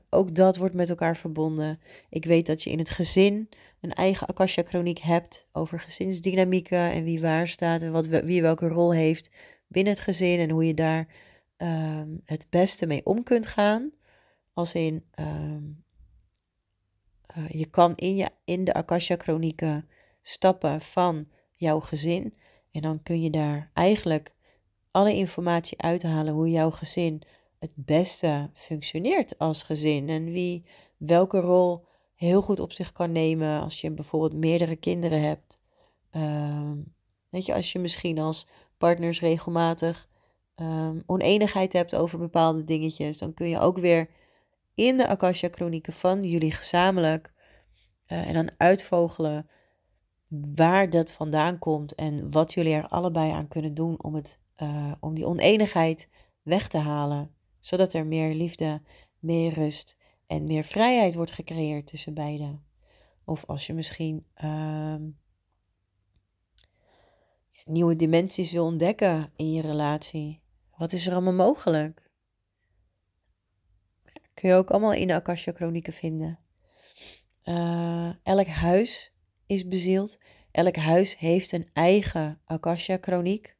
ook 0.09 0.35
dat 0.35 0.57
wordt 0.57 0.75
met 0.75 0.89
elkaar 0.89 1.17
verbonden. 1.17 1.79
Ik 2.09 2.25
weet 2.25 2.45
dat 2.45 2.63
je 2.63 2.69
in 2.69 2.79
het 2.79 2.89
gezin 2.89 3.49
een 3.81 3.93
eigen 3.93 4.27
Akasha-chroniek 4.27 4.99
hebt 4.99 5.47
over 5.51 5.79
gezinsdynamieken 5.79 6.91
en 6.91 7.03
wie 7.03 7.21
waar 7.21 7.47
staat 7.47 7.81
en 7.81 7.91
wat, 7.91 8.05
wie 8.07 8.41
welke 8.41 8.67
rol 8.67 8.93
heeft 8.93 9.29
binnen 9.67 9.93
het 9.93 10.01
gezin 10.01 10.39
en 10.39 10.49
hoe 10.49 10.67
je 10.67 10.73
daar 10.73 11.07
ehm, 11.57 12.09
het 12.23 12.47
beste 12.49 12.85
mee 12.85 13.05
om 13.05 13.23
kunt 13.23 13.47
gaan. 13.47 13.91
Als 14.53 14.73
in, 14.73 15.05
ehm, 15.11 15.63
eh, 17.25 17.49
je 17.49 17.65
kan 17.65 17.95
in, 17.95 18.15
je, 18.15 18.29
in 18.45 18.63
de 18.63 18.73
Akasha-chronieken 18.73 19.89
stappen 20.21 20.81
van 20.81 21.27
jouw 21.51 21.79
gezin 21.79 22.33
en 22.73 22.81
dan 22.81 23.03
kun 23.03 23.21
je 23.21 23.29
daar 23.29 23.69
eigenlijk 23.73 24.35
alle 24.91 25.15
informatie 25.15 25.81
uithalen 25.81 26.33
hoe 26.33 26.49
jouw 26.49 26.71
gezin 26.71 27.21
het 27.59 27.71
beste 27.75 28.49
functioneert 28.53 29.37
als 29.37 29.63
gezin 29.63 30.09
en 30.09 30.25
wie 30.25 30.65
welke 30.97 31.39
rol 31.39 31.85
heel 32.15 32.41
goed 32.41 32.59
op 32.59 32.71
zich 32.71 32.91
kan 32.91 33.11
nemen 33.11 33.61
als 33.61 33.81
je 33.81 33.91
bijvoorbeeld 33.91 34.33
meerdere 34.33 34.75
kinderen 34.75 35.21
hebt. 35.21 35.59
Uh, 36.11 36.71
weet 37.29 37.45
je, 37.45 37.53
als 37.53 37.71
je 37.71 37.79
misschien 37.79 38.19
als 38.19 38.47
partners 38.77 39.19
regelmatig 39.19 40.09
um, 40.55 41.03
oneenigheid 41.05 41.73
hebt 41.73 41.95
over 41.95 42.19
bepaalde 42.19 42.63
dingetjes, 42.63 43.17
dan 43.17 43.33
kun 43.33 43.49
je 43.49 43.59
ook 43.59 43.77
weer 43.77 44.09
in 44.75 44.97
de 44.97 45.07
Akasha 45.07 45.47
Chronieken 45.51 45.93
van 45.93 46.23
jullie 46.23 46.51
gezamenlijk 46.51 47.33
uh, 48.07 48.27
en 48.27 48.33
dan 48.33 48.49
uitvogelen 48.57 49.49
waar 50.55 50.89
dat 50.89 51.11
vandaan 51.11 51.59
komt 51.59 51.95
en 51.95 52.31
wat 52.31 52.53
jullie 52.53 52.73
er 52.73 52.87
allebei 52.87 53.31
aan 53.31 53.47
kunnen 53.47 53.73
doen 53.73 54.03
om, 54.03 54.15
het, 54.15 54.39
uh, 54.61 54.91
om 54.99 55.13
die 55.13 55.25
oneenigheid 55.25 56.09
weg 56.41 56.67
te 56.67 56.77
halen 56.77 57.35
zodat 57.63 57.93
er 57.93 58.05
meer 58.05 58.33
liefde, 58.33 58.81
meer 59.19 59.53
rust 59.53 59.97
en 60.27 60.43
meer 60.43 60.63
vrijheid 60.63 61.15
wordt 61.15 61.31
gecreëerd 61.31 61.87
tussen 61.87 62.13
beiden. 62.13 62.63
Of 63.25 63.45
als 63.45 63.67
je 63.67 63.73
misschien 63.73 64.25
uh, 64.43 64.95
nieuwe 67.65 67.95
dimensies 67.95 68.51
wil 68.51 68.65
ontdekken 68.65 69.31
in 69.35 69.51
je 69.51 69.61
relatie. 69.61 70.41
Wat 70.77 70.91
is 70.91 71.07
er 71.07 71.13
allemaal 71.13 71.33
mogelijk? 71.33 72.11
Kun 74.33 74.49
je 74.49 74.55
ook 74.55 74.71
allemaal 74.71 74.93
in 74.93 75.07
de 75.07 75.13
Akasha 75.13 75.51
Chronieken 75.51 75.93
vinden. 75.93 76.39
Uh, 77.43 78.11
elk 78.23 78.47
huis 78.47 79.12
is 79.47 79.67
bezield. 79.67 80.17
Elk 80.51 80.75
huis 80.75 81.17
heeft 81.17 81.51
een 81.51 81.67
eigen 81.73 82.39
Akasha 82.45 82.97
Chroniek. 83.01 83.55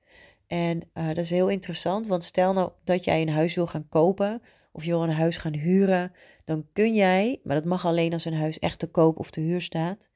En 0.47 0.81
uh, 0.93 1.07
dat 1.07 1.17
is 1.17 1.29
heel 1.29 1.49
interessant, 1.49 2.07
want 2.07 2.23
stel 2.23 2.53
nou 2.53 2.71
dat 2.83 3.03
jij 3.03 3.21
een 3.21 3.29
huis 3.29 3.55
wil 3.55 3.67
gaan 3.67 3.89
kopen 3.89 4.41
of 4.71 4.83
je 4.83 4.89
wil 4.89 5.03
een 5.03 5.09
huis 5.09 5.37
gaan 5.37 5.53
huren, 5.53 6.11
dan 6.43 6.65
kun 6.73 6.93
jij, 6.93 7.39
maar 7.43 7.55
dat 7.55 7.65
mag 7.65 7.85
alleen 7.85 8.13
als 8.13 8.25
een 8.25 8.33
huis 8.33 8.59
echt 8.59 8.79
te 8.79 8.87
koop 8.87 9.19
of 9.19 9.31
te 9.31 9.39
huur 9.39 9.61
staat, 9.61 10.09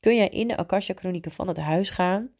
kun 0.00 0.16
jij 0.16 0.28
in 0.28 0.48
de 0.48 0.56
Akasha 0.56 0.94
Chronieken 0.94 1.30
van 1.30 1.48
het 1.48 1.56
huis 1.56 1.90
gaan 1.90 2.30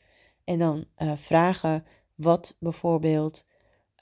en 0.44 0.58
dan 0.58 0.84
uh, 0.98 1.12
vragen 1.16 1.84
wat 2.14 2.56
bijvoorbeeld 2.58 3.46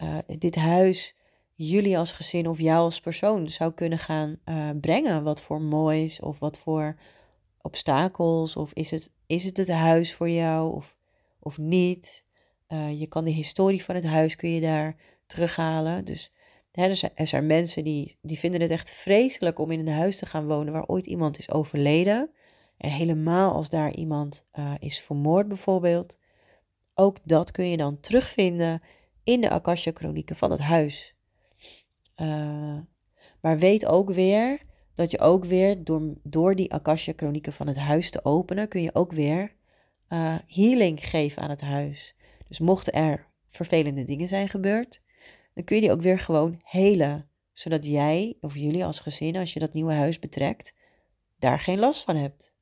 uh, 0.02 0.18
dit 0.38 0.54
huis 0.54 1.16
jullie 1.54 1.98
als 1.98 2.12
gezin 2.12 2.48
of 2.48 2.58
jou 2.58 2.78
als 2.78 3.00
persoon 3.00 3.48
zou 3.48 3.72
kunnen 3.72 3.98
gaan 3.98 4.38
brengen. 4.80 5.22
Wat 5.22 5.42
voor 5.42 5.60
moois 5.60 6.20
of 6.20 6.38
wat 6.38 6.58
voor 6.58 6.96
obstakels 7.62 8.56
of 8.56 8.72
is 8.72 8.90
het, 8.90 9.12
is 9.26 9.44
het 9.44 9.56
het 9.56 9.68
huis 9.68 10.14
voor 10.14 10.30
jou 10.30 10.74
of, 10.74 10.96
of 11.38 11.58
niet? 11.58 12.24
Uh, 12.68 13.00
je 13.00 13.06
kan 13.06 13.24
de 13.24 13.30
historie 13.30 13.84
van 13.84 13.94
het 13.94 14.04
huis 14.04 14.36
kun 14.36 14.50
je 14.50 14.60
daar 14.60 14.96
terughalen. 15.26 16.04
Dus 16.04 16.32
er, 16.72 16.96
zijn, 16.96 17.12
er 17.14 17.26
zijn 17.26 17.46
mensen 17.46 17.84
die, 17.84 18.18
die 18.22 18.38
vinden 18.38 18.60
het 18.60 18.70
echt 18.70 18.90
vreselijk 18.90 19.58
om 19.58 19.70
in 19.70 19.80
een 19.80 19.94
huis 19.94 20.18
te 20.18 20.26
gaan 20.26 20.46
wonen 20.46 20.72
waar 20.72 20.86
ooit 20.86 21.06
iemand 21.06 21.38
is 21.38 21.50
overleden. 21.50 22.30
En 22.76 22.90
helemaal 22.90 23.52
als 23.52 23.68
daar 23.68 23.94
iemand 23.94 24.44
uh, 24.58 24.72
is 24.78 25.00
vermoord 25.00 25.48
bijvoorbeeld. 25.48 26.18
Ook 26.94 27.16
dat 27.24 27.50
kun 27.50 27.68
je 27.68 27.76
dan 27.76 28.00
terugvinden 28.00 28.82
in 29.24 29.40
de 29.40 29.50
Akasha-chronieken 29.50 30.36
van 30.36 30.50
het 30.50 30.60
huis. 30.60 31.14
Uh, 32.16 32.78
maar 33.40 33.58
weet 33.58 33.86
ook 33.86 34.10
weer 34.10 34.60
dat 35.00 35.10
je 35.10 35.18
ook 35.18 35.44
weer 35.44 35.84
door, 35.84 36.14
door 36.22 36.54
die 36.54 36.72
Akasha-chronieken 36.72 37.52
van 37.52 37.66
het 37.66 37.76
huis 37.76 38.10
te 38.10 38.24
openen, 38.24 38.68
kun 38.68 38.82
je 38.82 38.94
ook 38.94 39.12
weer 39.12 39.54
uh, 40.08 40.34
healing 40.46 41.08
geven 41.08 41.42
aan 41.42 41.50
het 41.50 41.60
huis. 41.60 42.14
Dus 42.48 42.58
mochten 42.58 42.92
er 42.92 43.26
vervelende 43.48 44.04
dingen 44.04 44.28
zijn 44.28 44.48
gebeurd, 44.48 45.02
dan 45.54 45.64
kun 45.64 45.76
je 45.76 45.82
die 45.82 45.92
ook 45.92 46.00
weer 46.00 46.18
gewoon 46.18 46.60
helen. 46.62 47.28
Zodat 47.52 47.86
jij 47.86 48.36
of 48.40 48.54
jullie 48.54 48.84
als 48.84 49.00
gezin, 49.00 49.36
als 49.36 49.52
je 49.52 49.58
dat 49.58 49.72
nieuwe 49.72 49.92
huis 49.92 50.18
betrekt, 50.18 50.74
daar 51.38 51.60
geen 51.60 51.78
last 51.78 52.04
van 52.04 52.16
hebt. 52.16 52.52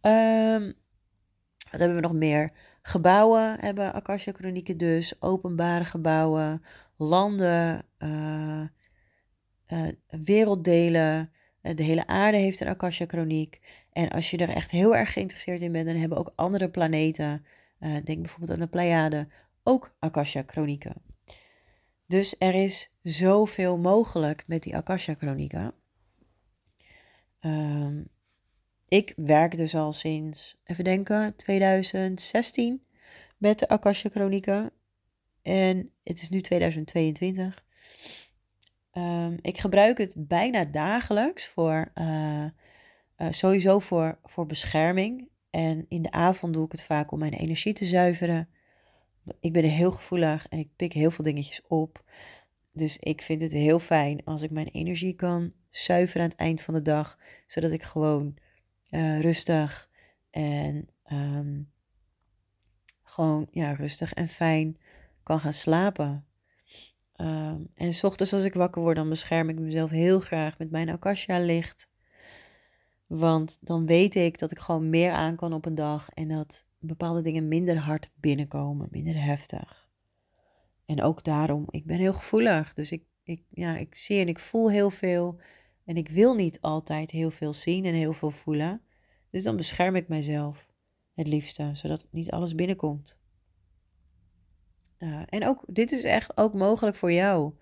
Um, 0.00 0.74
wat 1.70 1.80
hebben 1.80 1.96
we 1.96 2.02
nog 2.02 2.12
meer? 2.12 2.52
Gebouwen 2.82 3.60
hebben 3.60 3.92
Akasha 3.92 4.32
Chronieken 4.32 4.76
dus, 4.76 5.22
openbare 5.22 5.84
gebouwen, 5.84 6.62
landen, 6.96 7.86
uh, 7.98 8.62
uh, 9.74 9.88
werelddelen. 10.24 11.30
Uh, 11.62 11.76
de 11.76 11.82
hele 11.82 12.06
aarde 12.06 12.36
heeft 12.36 12.60
een 12.60 12.68
Akasha 12.68 13.04
Chroniek. 13.06 13.60
En 13.92 14.08
als 14.08 14.30
je 14.30 14.36
er 14.36 14.48
echt 14.48 14.70
heel 14.70 14.96
erg 14.96 15.12
geïnteresseerd 15.12 15.62
in 15.62 15.72
bent, 15.72 15.86
dan 15.86 15.96
hebben 15.96 16.18
ook 16.18 16.32
andere 16.34 16.68
planeten 16.68 17.44
uh, 17.84 17.96
denk 18.04 18.20
bijvoorbeeld 18.20 18.50
aan 18.50 18.58
de 18.58 18.66
Pleiade, 18.66 19.28
ook 19.62 19.96
Akasha-chronieken. 19.98 20.94
Dus 22.06 22.34
er 22.38 22.54
is 22.54 22.92
zoveel 23.02 23.78
mogelijk 23.78 24.44
met 24.46 24.62
die 24.62 24.76
Akasha-chronieken. 24.76 25.74
Uh, 27.40 28.00
ik 28.88 29.12
werk 29.16 29.56
dus 29.56 29.74
al 29.74 29.92
sinds, 29.92 30.56
even 30.64 30.84
denken, 30.84 31.36
2016 31.36 32.84
met 33.38 33.58
de 33.58 33.68
Akasha-chronieken. 33.68 34.72
En 35.42 35.90
het 36.02 36.22
is 36.22 36.28
nu 36.28 36.40
2022. 36.40 37.64
Ehm, 38.94 39.36
ik 39.40 39.58
gebruik 39.58 39.98
het 39.98 40.14
bijna 40.18 40.64
dagelijks 40.64 41.46
voor, 41.46 41.90
uh, 41.94 42.44
uh, 43.18 43.30
sowieso 43.30 43.78
voor, 43.78 44.18
voor 44.22 44.46
bescherming. 44.46 45.28
En 45.50 45.86
in 45.88 46.02
de 46.02 46.10
avond 46.10 46.54
doe 46.54 46.64
ik 46.64 46.72
het 46.72 46.82
vaak 46.82 47.10
om 47.10 47.18
mijn 47.18 47.32
energie 47.32 47.72
te 47.72 47.84
zuiveren. 47.84 48.48
Ik 49.40 49.52
ben 49.52 49.64
heel 49.64 49.90
gevoelig 49.90 50.48
en 50.48 50.58
ik 50.58 50.68
pik 50.76 50.92
heel 50.92 51.10
veel 51.10 51.24
dingetjes 51.24 51.62
op. 51.66 52.04
Dus 52.72 52.98
ik 52.98 53.22
vind 53.22 53.40
het 53.40 53.52
heel 53.52 53.78
fijn 53.78 54.24
als 54.24 54.42
ik 54.42 54.50
mijn 54.50 54.68
energie 54.68 55.14
kan 55.14 55.52
zuiveren 55.70 56.22
aan 56.22 56.28
het 56.28 56.38
eind 56.38 56.62
van 56.62 56.74
de 56.74 56.82
dag. 56.82 57.18
Zodat 57.46 57.72
ik 57.72 57.82
gewoon 57.82 58.36
uh, 58.90 59.20
rustig 59.20 59.90
en 60.30 60.88
um, 61.12 61.70
gewoon 63.02 63.48
ja, 63.50 63.72
rustig 63.72 64.12
en 64.12 64.28
fijn 64.28 64.78
kan 65.22 65.40
gaan 65.40 65.52
slapen. 65.52 66.26
Um, 67.16 67.70
en 67.74 67.92
s 67.92 68.04
ochtends 68.04 68.32
als 68.32 68.44
ik 68.44 68.54
wakker 68.54 68.82
word, 68.82 68.96
dan 68.96 69.08
bescherm 69.08 69.48
ik 69.48 69.58
mezelf 69.58 69.90
heel 69.90 70.20
graag 70.20 70.58
met 70.58 70.70
mijn 70.70 70.88
akasha 70.88 71.38
licht. 71.38 71.88
Want 73.06 73.58
dan 73.60 73.86
weet 73.86 74.14
ik 74.14 74.38
dat 74.38 74.50
ik 74.50 74.58
gewoon 74.58 74.90
meer 74.90 75.12
aan 75.12 75.36
kan 75.36 75.52
op 75.52 75.66
een 75.66 75.74
dag 75.74 76.08
en 76.10 76.28
dat 76.28 76.64
bepaalde 76.78 77.20
dingen 77.20 77.48
minder 77.48 77.76
hard 77.76 78.10
binnenkomen, 78.20 78.88
minder 78.90 79.24
heftig. 79.24 79.88
En 80.86 81.02
ook 81.02 81.24
daarom, 81.24 81.66
ik 81.70 81.86
ben 81.86 81.98
heel 81.98 82.12
gevoelig. 82.12 82.74
Dus 82.74 82.92
ik, 82.92 83.04
ik, 83.22 83.42
ja, 83.50 83.76
ik 83.76 83.94
zie 83.94 84.20
en 84.20 84.28
ik 84.28 84.38
voel 84.38 84.70
heel 84.70 84.90
veel. 84.90 85.40
En 85.84 85.96
ik 85.96 86.08
wil 86.08 86.34
niet 86.34 86.60
altijd 86.60 87.10
heel 87.10 87.30
veel 87.30 87.52
zien 87.52 87.84
en 87.84 87.94
heel 87.94 88.12
veel 88.12 88.30
voelen. 88.30 88.82
Dus 89.30 89.42
dan 89.42 89.56
bescherm 89.56 89.96
ik 89.96 90.08
mijzelf 90.08 90.68
het 91.14 91.26
liefste, 91.26 91.70
zodat 91.72 92.08
niet 92.10 92.30
alles 92.30 92.54
binnenkomt. 92.54 93.18
Uh, 94.98 95.20
en 95.28 95.46
ook, 95.46 95.62
dit 95.66 95.92
is 95.92 96.04
echt 96.04 96.36
ook 96.36 96.54
mogelijk 96.54 96.96
voor 96.96 97.12
jou. 97.12 97.52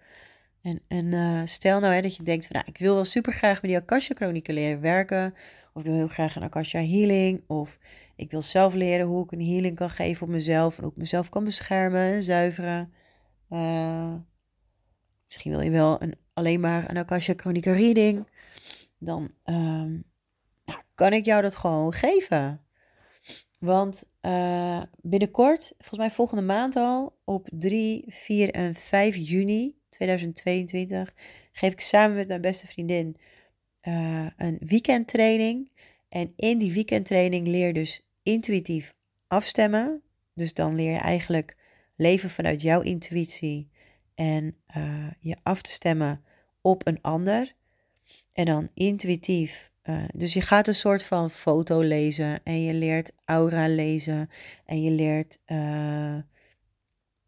En, 0.62 0.80
en 0.88 1.04
uh, 1.04 1.40
stel 1.44 1.80
nou 1.80 1.94
hè, 1.94 2.00
dat 2.00 2.16
je 2.16 2.22
denkt 2.22 2.46
van, 2.46 2.56
nou, 2.56 2.68
ik 2.68 2.78
wil 2.78 2.94
wel 2.94 3.04
super 3.04 3.32
graag 3.32 3.62
met 3.62 3.70
die 3.70 3.80
Akasha 3.80 4.14
Chronieken 4.14 4.54
leren 4.54 4.80
werken. 4.80 5.34
Of 5.72 5.82
ik 5.82 5.88
wil 5.88 5.96
heel 5.96 6.08
graag 6.08 6.36
een 6.36 6.42
Akasha 6.42 6.78
Healing. 6.78 7.42
Of 7.46 7.78
ik 8.16 8.30
wil 8.30 8.42
zelf 8.42 8.74
leren 8.74 9.06
hoe 9.06 9.24
ik 9.24 9.32
een 9.32 9.46
healing 9.46 9.76
kan 9.76 9.90
geven 9.90 10.26
op 10.26 10.32
mezelf. 10.32 10.76
En 10.76 10.82
hoe 10.82 10.92
ik 10.92 10.98
mezelf 10.98 11.28
kan 11.28 11.44
beschermen 11.44 12.00
en 12.00 12.22
zuiveren. 12.22 12.92
Uh, 13.50 14.14
misschien 15.26 15.50
wil 15.50 15.60
je 15.60 15.70
wel 15.70 16.02
een, 16.02 16.14
alleen 16.32 16.60
maar 16.60 16.90
een 16.90 16.96
Akasha 16.96 17.32
Chronica 17.36 17.72
reading. 17.72 18.26
Dan 18.98 19.30
um, 19.44 20.04
nou, 20.64 20.80
kan 20.94 21.12
ik 21.12 21.24
jou 21.24 21.42
dat 21.42 21.56
gewoon 21.56 21.92
geven. 21.92 22.61
Want 23.62 24.02
uh, 24.22 24.82
binnenkort, 25.00 25.72
volgens 25.78 25.98
mij 25.98 26.10
volgende 26.10 26.42
maand 26.42 26.76
al, 26.76 27.18
op 27.24 27.48
3, 27.52 28.04
4 28.08 28.50
en 28.50 28.74
5 28.74 29.16
juni 29.16 29.74
2022, 29.88 31.14
geef 31.52 31.72
ik 31.72 31.80
samen 31.80 32.16
met 32.16 32.28
mijn 32.28 32.40
beste 32.40 32.66
vriendin 32.66 33.16
uh, 33.82 34.26
een 34.36 34.58
weekendtraining. 34.60 35.72
En 36.08 36.32
in 36.36 36.58
die 36.58 36.72
weekendtraining 36.72 37.46
leer 37.46 37.72
dus 37.72 38.02
intuïtief 38.22 38.94
afstemmen. 39.26 40.02
Dus 40.34 40.54
dan 40.54 40.74
leer 40.74 40.92
je 40.92 40.98
eigenlijk 40.98 41.56
leven 41.96 42.30
vanuit 42.30 42.62
jouw 42.62 42.80
intuïtie 42.80 43.68
en 44.14 44.56
uh, 44.76 45.10
je 45.20 45.36
af 45.42 45.62
te 45.62 45.70
stemmen 45.70 46.24
op 46.60 46.86
een 46.86 47.00
ander. 47.00 47.54
En 48.32 48.44
dan 48.44 48.68
intuïtief. 48.74 49.71
Uh, 49.84 50.04
dus 50.16 50.32
je 50.32 50.40
gaat 50.40 50.68
een 50.68 50.74
soort 50.74 51.02
van 51.02 51.30
foto 51.30 51.80
lezen 51.80 52.42
en 52.42 52.62
je 52.62 52.74
leert 52.74 53.12
aura 53.24 53.68
lezen 53.68 54.30
en 54.64 54.82
je 54.82 54.90
leert 54.90 55.38
uh, 55.46 56.16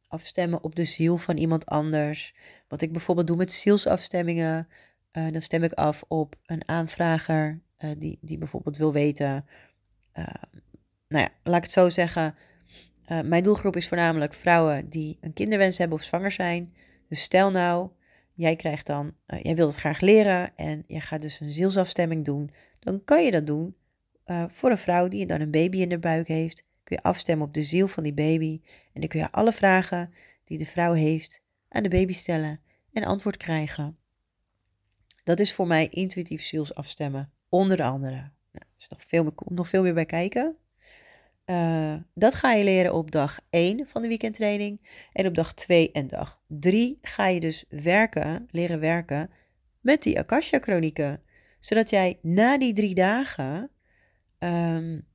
afstemmen 0.08 0.62
op 0.62 0.74
de 0.74 0.84
ziel 0.84 1.16
van 1.16 1.36
iemand 1.36 1.66
anders. 1.66 2.34
Wat 2.68 2.82
ik 2.82 2.92
bijvoorbeeld 2.92 3.26
doe 3.26 3.36
met 3.36 3.52
zielsafstemmingen, 3.52 4.68
dan 5.10 5.42
stem 5.42 5.62
ik 5.62 5.72
af 5.72 6.04
op 6.08 6.34
een 6.46 6.68
aanvrager 6.68 7.60
die, 7.98 8.18
die 8.20 8.38
bijvoorbeeld 8.38 8.76
wil 8.76 8.92
weten. 8.92 9.46
nou 11.08 11.24
ja, 11.24 11.28
laat 11.42 11.56
ik 11.56 11.62
het 11.62 11.72
zo 11.72 11.88
zeggen. 11.88 12.34
mijn 13.06 13.42
doelgroep 13.42 13.76
is 13.76 13.88
voornamelijk 13.88 14.34
vrouwen 14.34 14.88
die 14.88 15.18
een 15.20 15.32
kinderwens 15.32 15.78
hebben 15.78 15.98
of 15.98 16.04
zwanger 16.04 16.32
zijn. 16.32 16.74
Dus 17.08 17.22
stel 17.22 17.50
nou, 17.50 17.90
jij 18.34 18.56
krijgt 18.56 18.86
dan, 18.86 19.14
uh, 19.26 19.40
jij 19.42 19.56
wilt 19.56 19.70
het 19.70 19.80
graag 19.80 20.00
leren 20.00 20.56
en 20.56 20.84
jij 20.86 21.00
gaat 21.00 21.22
dus 21.22 21.40
een 21.40 21.52
zielsafstemming 21.52 22.24
doen. 22.24 22.50
Dan 22.80 23.04
kan 23.04 23.24
je 23.24 23.30
dat 23.30 23.46
doen 23.46 23.76
uh, 24.26 24.44
voor 24.48 24.70
een 24.70 24.78
vrouw 24.78 25.08
die 25.08 25.26
dan 25.26 25.40
een 25.40 25.50
baby 25.50 25.78
in 25.78 25.88
de 25.88 25.98
buik 25.98 26.28
heeft. 26.28 26.64
Kun 26.82 26.96
je 26.96 27.02
afstemmen 27.02 27.46
op 27.46 27.54
de 27.54 27.62
ziel 27.62 27.88
van 27.88 28.02
die 28.02 28.14
baby. 28.14 28.60
En 28.92 29.00
dan 29.00 29.08
kun 29.08 29.20
je 29.20 29.32
alle 29.32 29.52
vragen 29.52 30.14
die 30.44 30.58
de 30.58 30.66
vrouw 30.66 30.92
heeft 30.92 31.40
aan 31.68 31.82
de 31.82 31.88
baby 31.88 32.12
stellen 32.12 32.60
en 32.92 33.04
antwoord 33.04 33.36
krijgen. 33.36 33.96
Dat 35.24 35.40
is 35.40 35.52
voor 35.52 35.66
mij 35.66 35.88
intuïtief 35.88 36.42
zielsafstemmen, 36.42 37.32
onder 37.48 37.82
andere. 37.82 38.16
Nou, 38.16 38.30
er 38.50 38.66
is 38.78 38.88
nog 38.88 39.02
veel, 39.06 39.32
komt 39.32 39.50
nog 39.50 39.68
veel 39.68 39.82
meer 39.82 39.94
bij 39.94 40.06
kijken. 40.06 40.56
Uh, 41.46 41.94
dat 42.14 42.34
ga 42.34 42.52
je 42.52 42.64
leren 42.64 42.94
op 42.94 43.10
dag 43.10 43.40
1 43.50 43.86
van 43.86 44.02
de 44.02 44.08
weekendtraining. 44.08 44.80
En 45.12 45.26
op 45.26 45.34
dag 45.34 45.54
2 45.54 45.92
en 45.92 46.06
dag 46.06 46.40
3 46.46 46.98
ga 47.02 47.26
je 47.28 47.40
dus 47.40 47.64
werken, 47.68 48.48
leren 48.50 48.80
werken 48.80 49.30
met 49.80 50.02
die 50.02 50.18
Akasha-chronieken. 50.18 51.22
Zodat 51.60 51.90
jij 51.90 52.18
na 52.22 52.58
die 52.58 52.72
drie 52.72 52.94
dagen 52.94 53.70
um, 54.38 55.06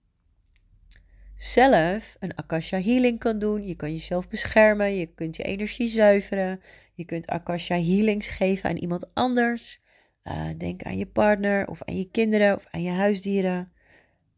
zelf 1.36 2.16
een 2.20 2.36
Akasha 2.36 2.82
healing 2.82 3.20
kan 3.20 3.40
doen. 3.40 3.68
Je 3.68 3.76
kan 3.76 3.92
jezelf 3.92 4.28
beschermen, 4.28 4.96
je 4.96 5.06
kunt 5.06 5.36
je 5.36 5.44
energie 5.44 5.88
zuiveren. 5.88 6.62
Je 6.94 7.06
kunt 7.06 7.28
Akasha 7.28 7.76
healings 7.76 8.28
geven 8.28 8.70
aan 8.70 8.78
iemand 8.78 9.14
anders. 9.14 9.82
Uh, 10.24 10.50
denk 10.58 10.84
aan 10.84 10.98
je 10.98 11.08
partner 11.08 11.68
of 11.68 11.84
aan 11.84 11.98
je 11.98 12.10
kinderen 12.12 12.56
of 12.56 12.66
aan 12.72 12.82
je 12.82 12.92
huisdieren. 12.92 13.72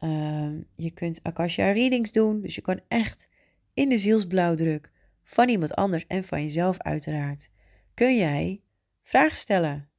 Uh, 0.03 0.49
je 0.75 0.91
kunt 0.91 1.19
Akasha 1.23 1.71
readings 1.71 2.11
doen, 2.11 2.41
dus 2.41 2.55
je 2.55 2.61
kan 2.61 2.79
echt 2.87 3.27
in 3.73 3.89
de 3.89 3.97
zielsblauwdruk 3.97 4.91
van 5.23 5.49
iemand 5.49 5.75
anders 5.75 6.07
en 6.07 6.23
van 6.23 6.41
jezelf 6.41 6.77
uiteraard, 6.77 7.49
kun 7.93 8.17
jij 8.17 8.61
vragen 9.01 9.37
stellen. 9.37 9.89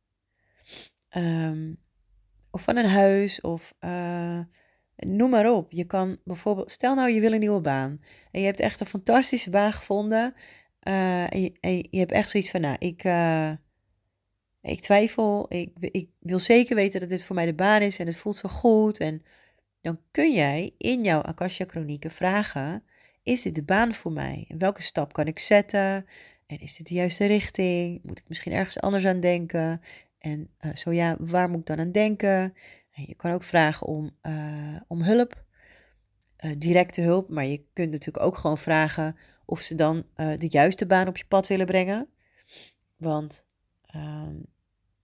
Um, 1.17 1.79
of 2.51 2.63
van 2.63 2.77
een 2.77 2.89
huis 2.89 3.41
of 3.41 3.75
uh, 3.81 4.41
noem 4.97 5.31
maar 5.31 5.53
op. 5.53 5.73
Je 5.73 5.85
kan 5.85 6.19
bijvoorbeeld, 6.25 6.71
stel 6.71 6.95
nou 6.95 7.11
je 7.11 7.21
wil 7.21 7.33
een 7.33 7.41
nieuwe 7.41 7.61
baan 7.61 8.01
en 8.31 8.41
je 8.41 8.47
hebt 8.47 8.61
echt 8.61 8.81
een 8.81 8.87
fantastische 8.87 9.51
baan 9.51 9.73
gevonden 9.73 10.35
uh, 10.89 11.35
en, 11.35 11.41
je, 11.41 11.87
je, 11.91 11.99
hebt 11.99 12.13
echt 12.13 12.29
zoiets 12.29 12.51
van, 12.51 12.61
nou, 12.61 12.77
ik, 12.79 13.05
uh, 13.05 13.51
ik 14.61 14.81
twijfel, 14.81 15.47
ik, 15.49 15.71
ik 15.79 16.09
wil 16.19 16.39
zeker 16.39 16.75
weten 16.75 17.01
dat 17.01 17.09
dit 17.09 17.25
voor 17.25 17.35
mij 17.35 17.47
de 17.47 17.55
baan 17.55 17.81
is 17.81 17.99
en 17.99 18.07
het 18.07 18.17
voelt 18.17 18.37
zo 18.37 18.49
goed 18.49 18.99
en 18.99 19.23
dan 19.83 20.01
kun 20.11 20.33
jij 20.33 20.75
in 20.79 21.05
jouw 21.05 21.21
Akasha 21.21 21.65
Chronieken 21.67 22.11
vragen: 22.11 22.85
is 23.23 23.43
dit 23.43 23.55
de 23.55 23.63
baan 23.63 23.95
voor 23.95 24.13
mij? 24.13 24.45
En 24.49 24.59
welke 24.59 24.83
stap 24.83 25.13
kan 25.13 25.27
ik 25.27 25.39
zetten? 25.39 26.07
En 26.47 26.59
is 26.59 26.77
dit 26.77 26.87
de 26.87 26.95
juiste 26.95 27.27
richting? 27.27 28.01
Moet 28.03 28.19
ik 28.19 28.29
misschien 28.29 28.53
ergens 28.53 28.81
anders 28.81 29.07
aan 29.07 29.21
denken? 29.21 29.81
En 30.19 30.51
uh, 30.61 30.75
zo 30.75 30.93
ja, 30.93 31.17
waar 31.19 31.49
moet 31.49 31.61
ik 31.61 31.67
dan 31.67 31.79
aan 31.79 31.93
denken? 31.93 32.55
En 32.93 33.05
je 33.07 33.15
kan 33.15 33.33
ook 33.33 33.43
vragen 33.43 33.87
om, 33.87 34.11
uh, 34.23 34.77
om 34.87 35.03
hulp, 35.03 35.45
uh, 36.45 36.53
directe 36.59 37.01
hulp, 37.01 37.29
maar 37.29 37.45
je 37.45 37.65
kunt 37.73 37.91
natuurlijk 37.91 38.25
ook 38.25 38.37
gewoon 38.37 38.59
vragen 38.59 39.17
of 39.45 39.61
ze 39.61 39.75
dan 39.75 40.05
de 40.15 40.47
juiste 40.49 40.87
baan 40.87 41.09
op 41.09 41.17
je 41.17 41.25
pad 41.29 41.47
willen 41.47 41.67
brengen. 41.67 42.09
Want 42.97 43.47
um, 43.97 44.45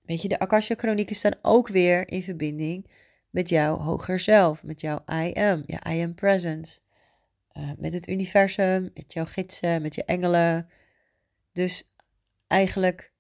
weet 0.05 0.23
je, 0.23 0.29
de 0.29 0.38
Akasha 0.38 0.75
Chronieken 0.75 1.17
staan 1.17 1.38
ook 1.43 1.69
weer 1.69 2.09
in 2.09 2.23
verbinding 2.23 2.91
met 3.31 3.49
jouw 3.49 3.79
hoger 3.79 4.21
zelf, 4.21 4.62
met 4.62 4.81
jouw 4.81 5.05
I 5.12 5.33
am, 5.33 5.62
je 5.67 5.79
I 5.88 6.03
am 6.03 6.14
presence. 6.14 6.79
Uh, 7.53 7.71
met 7.79 7.93
het 7.93 8.09
universum, 8.09 8.91
met 8.95 9.12
jouw 9.12 9.25
gidsen, 9.25 9.83
met 9.83 9.95
je 9.95 10.05
engelen. 10.05 10.69
Dus 11.53 11.93
eigenlijk 12.47 13.12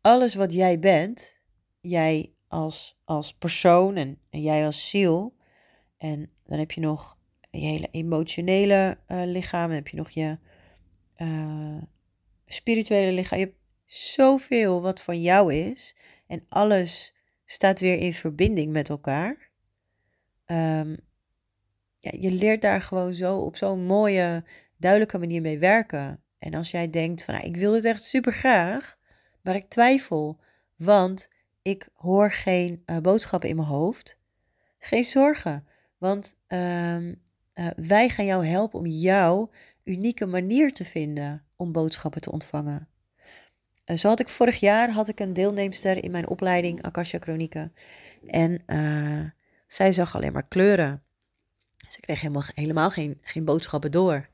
alles 0.00 0.34
wat 0.34 0.52
jij 0.52 0.78
bent, 0.78 1.36
jij 1.80 2.32
als, 2.48 3.00
als 3.04 3.34
persoon 3.34 3.96
en, 3.96 4.18
jij 4.30 4.66
als 4.66 4.90
ziel. 4.90 5.36
En 5.96 6.30
dan 6.44 6.58
heb 6.58 6.70
je 6.70 6.80
nog 6.80 7.16
je 7.50 7.58
hele 7.58 7.88
emotionele 7.90 8.98
uh, 9.08 9.22
lichaam, 9.24 9.66
dan 9.66 9.76
heb 9.76 9.88
je 9.88 9.96
nog 9.96 10.10
je 10.10 10.38
uh, 11.16 11.82
spirituele 12.46 13.12
lichaam. 13.12 13.38
Je 13.38 13.44
hebt 13.44 13.58
zoveel 13.84 14.82
wat 14.82 15.00
van 15.00 15.20
jou 15.20 15.54
is. 15.54 15.96
En 16.26 16.44
alles 16.48 17.14
staat 17.50 17.80
weer 17.80 17.98
in 17.98 18.12
verbinding 18.12 18.72
met 18.72 18.88
elkaar. 18.88 19.50
Um, 20.46 20.96
ja, 21.98 22.12
je 22.20 22.32
leert 22.32 22.62
daar 22.62 22.82
gewoon 22.82 23.14
zo 23.14 23.36
op 23.36 23.56
zo'n 23.56 23.84
mooie, 23.84 24.44
duidelijke 24.76 25.18
manier 25.18 25.40
mee 25.40 25.58
werken. 25.58 26.22
En 26.38 26.54
als 26.54 26.70
jij 26.70 26.90
denkt 26.90 27.24
van, 27.24 27.34
nou, 27.34 27.46
ik 27.46 27.56
wil 27.56 27.72
dit 27.72 27.84
echt 27.84 28.02
super 28.02 28.32
graag, 28.32 28.98
maar 29.42 29.54
ik 29.54 29.68
twijfel, 29.68 30.40
want 30.76 31.28
ik 31.62 31.88
hoor 31.94 32.32
geen 32.32 32.82
uh, 32.86 32.98
boodschappen 32.98 33.48
in 33.48 33.56
mijn 33.56 33.68
hoofd. 33.68 34.18
Geen 34.78 35.04
zorgen, 35.04 35.66
want 35.98 36.36
um, 36.48 37.22
uh, 37.54 37.66
wij 37.76 38.08
gaan 38.08 38.26
jou 38.26 38.46
helpen 38.46 38.78
om 38.78 38.86
jouw 38.86 39.50
unieke 39.84 40.26
manier 40.26 40.72
te 40.72 40.84
vinden 40.84 41.44
om 41.56 41.72
boodschappen 41.72 42.20
te 42.20 42.32
ontvangen. 42.32 42.88
Uh, 43.90 43.96
zo 43.96 44.08
had 44.08 44.20
ik 44.20 44.28
vorig 44.28 44.60
jaar 44.60 44.90
had 44.90 45.08
ik 45.08 45.20
een 45.20 45.32
deelnemster 45.32 46.04
in 46.04 46.10
mijn 46.10 46.28
opleiding 46.28 46.82
Akasha 46.82 47.18
Chronieken. 47.18 47.72
En 48.26 48.62
uh, 48.66 49.30
zij 49.66 49.92
zag 49.92 50.14
alleen 50.14 50.32
maar 50.32 50.48
kleuren. 50.48 51.02
Ze 51.88 52.00
kreeg 52.00 52.20
helemaal, 52.20 52.44
helemaal 52.54 52.90
geen, 52.90 53.18
geen 53.22 53.44
boodschappen 53.44 53.90
door. 53.90 54.28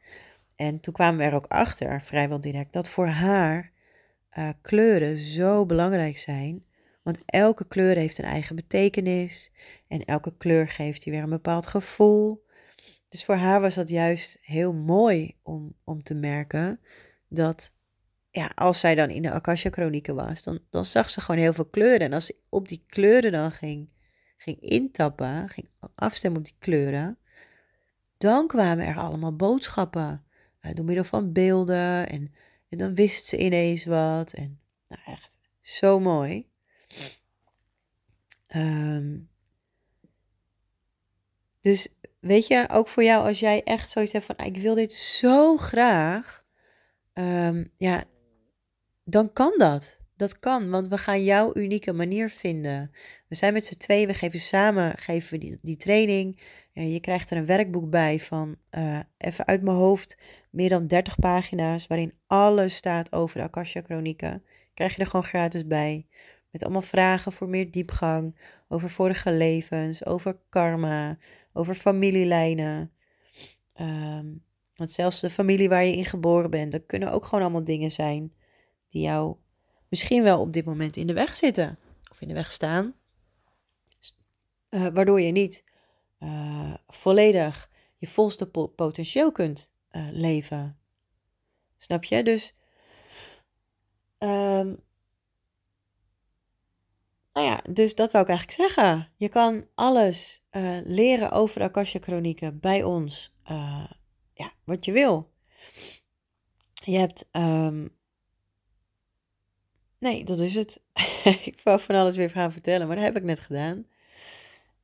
En 0.57 0.81
toen 0.81 0.95
kwamen 0.95 1.19
we 1.19 1.25
er 1.25 1.35
ook 1.35 1.47
achter, 1.47 2.01
vrijwel 2.03 2.41
direct, 2.41 2.73
dat 2.73 2.89
voor 2.89 3.07
haar 3.07 3.73
uh, 4.39 4.49
kleuren 4.63 5.19
zo 5.19 5.67
belangrijk 5.67 6.19
zijn. 6.19 6.65
Want 7.03 7.19
elke 7.27 7.67
kleur 7.69 7.97
heeft 7.97 8.19
een 8.19 8.25
eigen 8.25 8.57
betekenis. 8.57 9.51
En 9.89 10.05
elke 10.05 10.37
kleur 10.37 10.69
geeft 10.69 11.05
je 11.05 11.11
weer 11.11 11.23
een 11.23 11.29
bepaald 11.29 11.67
gevoel. 11.67 12.45
Dus 13.09 13.25
voor 13.25 13.35
haar 13.35 13.61
was 13.61 13.75
dat 13.75 13.89
juist 13.89 14.39
heel 14.41 14.73
mooi 14.73 15.37
om, 15.43 15.75
om 15.85 16.03
te 16.03 16.15
merken 16.15 16.81
dat 17.29 17.73
ja, 18.35 18.53
als 18.55 18.81
zij 18.81 18.95
dan 18.95 19.11
in 19.11 19.23
de 19.23 19.31
Akasha 19.31 19.71
Chronieken 19.71 20.15
was, 20.15 20.43
dan, 20.43 20.59
dan 20.71 20.85
zag 20.85 21.11
ze 21.11 21.21
gewoon 21.21 21.41
heel 21.41 21.53
veel 21.53 21.65
kleuren. 21.65 22.01
En 22.01 22.13
als 22.13 22.27
ze 22.27 22.37
op 22.49 22.69
die 22.69 22.85
kleuren 22.87 23.33
dan 23.33 23.53
ging, 23.53 23.89
ging 24.37 24.61
intappen, 24.61 25.49
ging 25.49 25.69
afstemmen 25.95 26.41
op 26.41 26.45
die 26.45 26.57
kleuren, 26.59 27.19
dan 28.19 28.47
kwamen 28.47 28.87
er 28.87 28.97
allemaal 28.97 29.37
boodschappen. 29.37 30.25
Uh, 30.63 30.75
door 30.75 30.85
middel 30.85 31.05
van 31.05 31.33
beelden. 31.33 32.09
En, 32.09 32.35
en 32.69 32.79
dan 32.79 32.95
wist 32.95 33.27
ze 33.27 33.37
ineens 33.39 33.85
wat. 33.85 34.33
En 34.33 34.61
nou, 34.89 35.03
echt 35.05 35.37
zo 35.61 36.01
mooi. 36.01 36.49
Ehm, 38.47 39.19
dus 41.61 41.89
weet 42.21 42.47
je, 42.47 42.67
ook 42.71 42.89
voor 42.89 43.05
jou, 43.05 43.27
als 43.27 43.41
jij 43.41 43.63
echt 43.63 43.91
zoiets 43.91 44.13
hebt 44.13 44.25
van: 44.25 44.37
ah, 44.37 44.47
ik 44.47 44.57
wil 44.57 44.75
dit 44.75 44.93
zo 44.93 45.57
graag. 45.57 46.45
Ehm, 47.13 47.65
ja, 47.77 48.05
dan 49.05 49.33
kan 49.33 49.55
dat. 49.57 50.03
Dat 50.17 50.39
kan, 50.39 50.71
want 50.71 50.89
we 50.89 50.99
gaan 50.99 51.25
jouw 51.25 51.51
unieke 51.55 51.93
manier 51.93 52.31
vinden. 52.31 52.91
We 53.29 53.35
zijn 53.35 53.53
met 53.53 53.67
z'n 53.67 53.77
tweeën, 53.77 54.07
we 54.07 54.15
geven 54.15 54.39
samen 54.39 54.99
geven 54.99 55.31
we 55.33 55.39
die, 55.39 55.59
die 55.63 55.77
training. 55.77 56.41
je 56.73 57.01
krijgt 57.01 57.31
er 57.31 57.37
een 57.37 57.47
werkboek 57.47 57.91
bij 57.91 58.21
van, 58.21 58.57
uh, 58.71 58.99
even 59.19 59.47
uit 59.47 59.63
mijn 59.63 59.77
hoofd, 59.77 60.17
meer 60.51 60.69
dan 60.69 60.87
30 60.87 61.17
pagina's, 61.17 61.87
waarin 61.87 62.15
alles 62.27 62.77
staat 62.77 63.13
over 63.13 63.39
de 63.39 63.43
Akasha 63.43 63.83
Chronieken. 63.83 64.43
Krijg 64.75 64.95
je 64.95 65.01
er 65.01 65.07
gewoon 65.07 65.27
gratis 65.27 65.67
bij. 65.67 66.07
Met 66.51 66.63
allemaal 66.63 66.83
vragen 66.83 67.33
voor 67.33 67.49
meer 67.49 67.71
diepgang, 67.71 68.37
over 68.69 68.91
vorige 68.91 69.33
levens, 69.33 70.07
over 70.07 70.37
karma, 70.49 71.19
over 71.53 71.75
familielijnen. 71.75 72.93
Ehm, 73.73 74.27
want 74.77 74.91
zelfs 74.91 75.21
de 75.21 75.31
familie 75.31 75.69
waar 75.69 75.85
je 75.85 75.97
in 75.97 76.05
geboren 76.05 76.51
bent, 76.51 76.73
dat 76.73 76.87
kunnen 76.87 77.13
ook 77.13 77.25
gewoon 77.25 77.45
allemaal 77.45 77.65
dingen 77.65 77.91
zijn 77.91 78.33
die 78.95 79.03
jou 79.03 79.37
misschien 79.89 80.23
wel 80.23 80.41
op 80.41 80.53
dit 80.53 80.65
moment 80.65 80.97
in 80.97 81.07
de 81.07 81.13
weg 81.13 81.37
zitten 81.37 81.79
of 82.11 82.21
in 82.21 82.29
de 82.29 82.35
weg 82.35 82.51
staan. 82.51 82.95
Uh, 84.71 84.87
waardoor 84.93 85.21
je 85.21 85.33
niet 85.33 85.65
uh, 86.19 86.75
volledig 86.87 87.71
je 87.97 88.07
volste 88.07 88.47
potentieel 88.75 89.33
kunt 89.33 89.71
uh, 89.91 90.09
leven. 90.11 90.79
Snap 91.77 92.05
je? 92.05 92.23
Dus 92.23 92.55
um, 94.19 94.83
nou 97.33 97.47
ja, 97.47 97.61
dus 97.71 97.95
dat 97.95 98.13
wou 98.13 98.25
ik 98.25 98.31
eigenlijk 98.31 98.61
zeggen. 98.61 99.13
Je 99.17 99.29
kan 99.29 99.67
alles 99.75 100.43
leren 100.85 101.31
over 101.31 101.59
de 101.59 101.65
Akasha 101.65 101.99
Chronieken 101.99 102.61
bij 102.61 102.83
ons. 102.83 103.35
ja, 104.33 104.53
wat 104.65 104.85
je 104.85 104.93
wil. 104.93 105.33
Je 106.85 106.97
hebt 106.97 107.29
um, 107.33 107.97
Nee, 110.05 110.25
dat 110.25 110.39
is 110.39 110.55
het. 110.55 110.81
ik 111.51 111.61
wou 111.63 111.81
van 111.81 111.95
alles 111.95 112.17
weer 112.17 112.31
gaan 112.31 112.53
vertellen, 112.53 112.87
maar 112.87 112.97
dat 112.97 113.05
heb 113.05 113.17
ik 113.17 113.23
net 113.23 113.41
gedaan. 113.41 113.87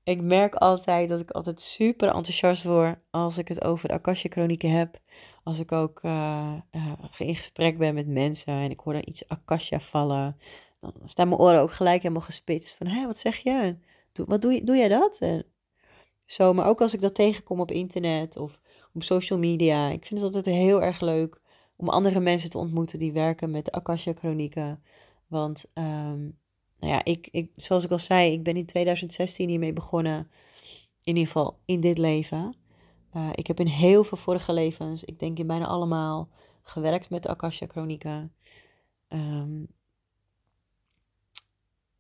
Ik 0.03 0.21
merk 0.21 0.55
altijd 0.55 1.09
dat 1.09 1.21
ik 1.21 1.31
altijd 1.31 1.61
super 1.61 2.09
enthousiast 2.09 2.65
word 2.65 2.99
als 3.11 3.39
ik 3.39 3.49
het 3.49 3.65
over 3.65 3.89
de 3.89 3.95
Akasha 3.95 4.29
Chronieken 4.29 4.71
heb. 4.71 5.01
Als 5.43 5.59
ik 5.59 5.73
ook 5.73 6.03
uh, 6.03 6.53
uh, 6.73 6.93
in 7.19 7.35
gesprek 7.35 7.79
ben 7.79 7.95
met 7.95 8.07
mensen 8.07 8.53
en 8.53 8.71
ik 8.71 8.81
hoor 8.81 8.95
er 8.95 9.07
iets 9.07 9.29
Akasha 9.29 9.81
vallen. 9.81 10.37
Dan 10.81 10.93
staan 11.05 11.29
mijn 11.29 11.41
oren 11.41 11.61
ook 11.61 11.73
gelijk 11.73 12.03
helemaal 12.03 12.23
gespitst. 12.23 12.77
Van, 12.77 12.87
hé, 12.87 13.07
wat 13.07 13.19
zeg 13.19 13.37
je? 13.37 13.77
Doe, 14.13 14.27
wat 14.29 14.43
doe, 14.43 14.77
jij 14.77 14.89
dat? 14.89 15.19
En 15.19 15.45
zo, 16.25 16.53
maar 16.53 16.67
ook 16.67 16.81
als 16.81 16.95
ik 16.95 17.01
dat 17.01 17.15
tegenkom 17.15 17.61
op 17.61 17.71
internet 17.71 18.37
of 18.37 18.61
op 18.95 19.03
social 19.03 19.39
media. 19.39 19.89
Ik 19.89 20.07
vind 20.07 20.23
het 20.23 20.35
altijd 20.35 20.55
heel 20.55 20.83
erg 20.83 21.01
leuk 21.01 21.41
om 21.77 21.89
andere 21.89 22.21
mensen 22.21 22.51
te 22.51 22.59
ontmoeten 22.59 22.99
die 22.99 23.13
werken 23.13 23.51
met 23.51 23.65
de 23.65 23.73
Akasha 23.73 24.13
Chronieken. 24.13 24.83
Want 25.31 25.65
um, 25.75 26.39
nou 26.79 26.93
ja, 26.93 27.05
ik, 27.05 27.29
ik, 27.31 27.51
zoals 27.55 27.85
ik 27.85 27.91
al 27.91 27.99
zei, 27.99 28.33
ik 28.33 28.43
ben 28.43 28.57
in 28.57 28.67
2016 28.67 29.49
hiermee 29.49 29.73
begonnen. 29.73 30.31
In 31.05 31.17
ieder 31.17 31.27
geval 31.27 31.59
in 31.65 31.81
dit 31.81 31.99
leven. 31.99 32.55
Uh, 33.17 33.29
ik 33.35 33.47
heb 33.47 33.61
in 33.61 33.67
heel 33.67 34.05
veel 34.05 34.19
vorige 34.19 34.53
levens, 34.53 35.05
ik 35.05 35.19
denk 35.19 35.39
in 35.39 35.47
bijna 35.47 35.67
allemaal, 35.67 36.29
gewerkt 36.63 37.11
met 37.11 37.23
de 37.23 37.29
Akasha 37.29 37.67
Chronica. 37.67 38.29
Um, 39.09 39.69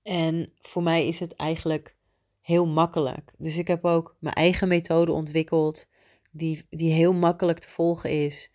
en 0.02 0.52
voor 0.60 0.82
mij 0.82 1.08
is 1.08 1.20
het 1.20 1.34
eigenlijk 1.34 1.96
heel 2.40 2.66
makkelijk. 2.66 3.34
Dus 3.38 3.56
ik 3.56 3.66
heb 3.66 3.84
ook 3.84 4.16
mijn 4.18 4.34
eigen 4.34 4.68
methode 4.68 5.12
ontwikkeld, 5.12 5.88
die, 6.30 6.66
die 6.70 6.92
heel 6.92 7.12
makkelijk 7.12 7.58
te 7.58 7.68
volgen 7.68 8.10
is. 8.10 8.50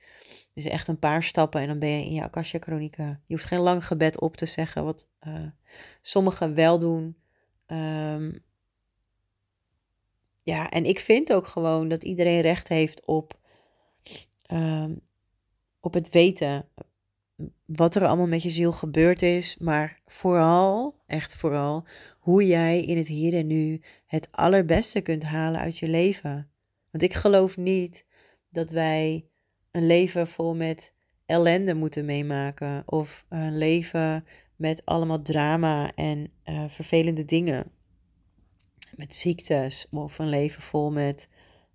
Dus 0.55 0.65
echt 0.65 0.87
een 0.87 0.99
paar 0.99 1.23
stappen 1.23 1.61
en 1.61 1.67
dan 1.67 1.79
ben 1.79 1.89
je 1.89 2.05
in 2.05 2.13
je 2.13 2.23
Akasha 2.23 2.59
Chronica. 2.59 3.19
Je 3.25 3.33
hoeft 3.33 3.47
geen 3.47 3.59
lang 3.59 3.85
gebed 3.85 4.19
op 4.19 4.37
te 4.37 4.45
zeggen, 4.45 4.83
wat 4.83 5.07
uh, 5.27 5.33
sommigen 6.01 6.53
wel 6.53 6.79
doen. 6.79 7.17
Um, 7.67 8.43
ja, 10.43 10.69
en 10.69 10.85
ik 10.85 10.99
vind 10.99 11.33
ook 11.33 11.47
gewoon 11.47 11.87
dat 11.87 12.03
iedereen 12.03 12.41
recht 12.41 12.67
heeft 12.67 13.05
op, 13.05 13.39
um, 14.51 15.01
op 15.79 15.93
het 15.93 16.09
weten 16.09 16.67
wat 17.65 17.95
er 17.95 18.05
allemaal 18.05 18.27
met 18.27 18.43
je 18.43 18.49
ziel 18.49 18.71
gebeurd 18.71 19.21
is. 19.21 19.57
Maar 19.57 19.99
vooral, 20.05 20.95
echt 21.07 21.35
vooral, 21.35 21.83
hoe 22.19 22.47
jij 22.47 22.83
in 22.83 22.97
het 22.97 23.07
hier 23.07 23.33
en 23.33 23.47
nu 23.47 23.81
het 24.05 24.27
allerbeste 24.31 25.01
kunt 25.01 25.23
halen 25.23 25.59
uit 25.59 25.77
je 25.77 25.87
leven. 25.87 26.49
Want 26.91 27.03
ik 27.03 27.13
geloof 27.13 27.57
niet 27.57 28.05
dat 28.49 28.69
wij 28.69 29.25
een 29.75 29.85
leven 29.85 30.27
vol 30.27 30.55
met 30.55 30.93
ellende 31.25 31.73
moeten 31.73 32.05
meemaken. 32.05 32.83
Of 32.85 33.25
een 33.29 33.57
leven 33.57 34.25
met 34.55 34.85
allemaal 34.85 35.21
drama 35.21 35.95
en 35.95 36.31
uh, 36.45 36.63
vervelende 36.67 37.25
dingen. 37.25 37.71
Met 38.95 39.15
ziektes. 39.15 39.87
Of 39.91 40.19
een 40.19 40.29
leven 40.29 40.61
vol 40.61 40.91
met 40.91 41.29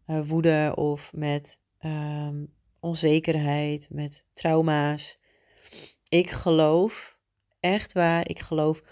uh, 0.07 0.21
woede 0.27 0.73
of 0.77 1.13
met 1.15 1.59
um, 1.85 2.53
onzekerheid, 2.81 3.89
met 3.91 4.25
trauma's. 4.33 5.19
Ik 6.09 6.31
geloof, 6.31 7.19
echt 7.61 7.93
waar, 7.93 8.29
ik 8.29 8.39
geloof 8.39 8.83
100% 8.83 8.85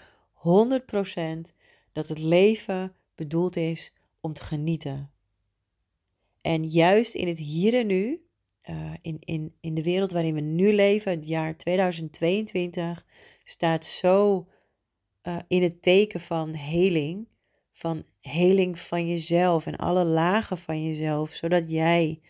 dat 1.91 2.07
het 2.07 2.19
leven 2.19 2.95
bedoeld 3.15 3.55
is 3.55 3.93
om 4.21 4.33
te 4.33 4.43
genieten. 4.43 5.11
En 6.41 6.69
juist 6.69 7.13
in 7.13 7.27
het 7.27 7.37
hier 7.37 7.73
en 7.73 7.87
nu 7.87 8.28
uh, 8.69 8.93
in, 9.01 9.17
in, 9.19 9.53
in 9.59 9.73
de 9.73 9.83
wereld 9.83 10.11
waarin 10.11 10.33
we 10.33 10.41
nu 10.41 10.73
leven, 10.73 11.11
het 11.11 11.27
jaar 11.27 11.57
2022, 11.57 13.05
staat 13.43 13.85
zo 13.85 14.47
uh, 15.23 15.37
in 15.47 15.63
het 15.63 15.81
teken 15.81 16.19
van 16.19 16.53
heling. 16.53 17.27
Van 17.71 18.03
heling 18.19 18.79
van 18.79 19.07
jezelf 19.07 19.65
en 19.65 19.75
alle 19.75 20.05
lagen 20.05 20.57
van 20.57 20.83
jezelf, 20.83 21.31
zodat 21.31 21.71
jij 21.71 22.21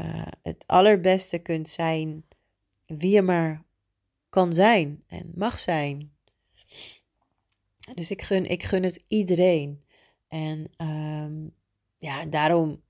uh, 0.00 0.26
het 0.42 0.64
allerbeste 0.66 1.38
kunt 1.38 1.68
zijn 1.68 2.24
wie 2.86 3.10
je 3.10 3.22
maar 3.22 3.64
kan 4.28 4.54
zijn 4.54 5.02
en 5.06 5.32
mag 5.34 5.58
zijn. 5.58 6.12
Dus 7.94 8.10
ik 8.10 8.22
gun, 8.22 8.46
ik 8.46 8.62
gun 8.62 8.82
het 8.82 9.04
iedereen. 9.08 9.84
En 10.28 10.70
um, 10.76 11.54
ja, 11.96 12.26
daarom 12.26 12.82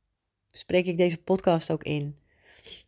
spreek 0.48 0.86
ik 0.86 0.96
deze 0.96 1.22
podcast 1.22 1.70
ook 1.70 1.82
in. 1.82 2.18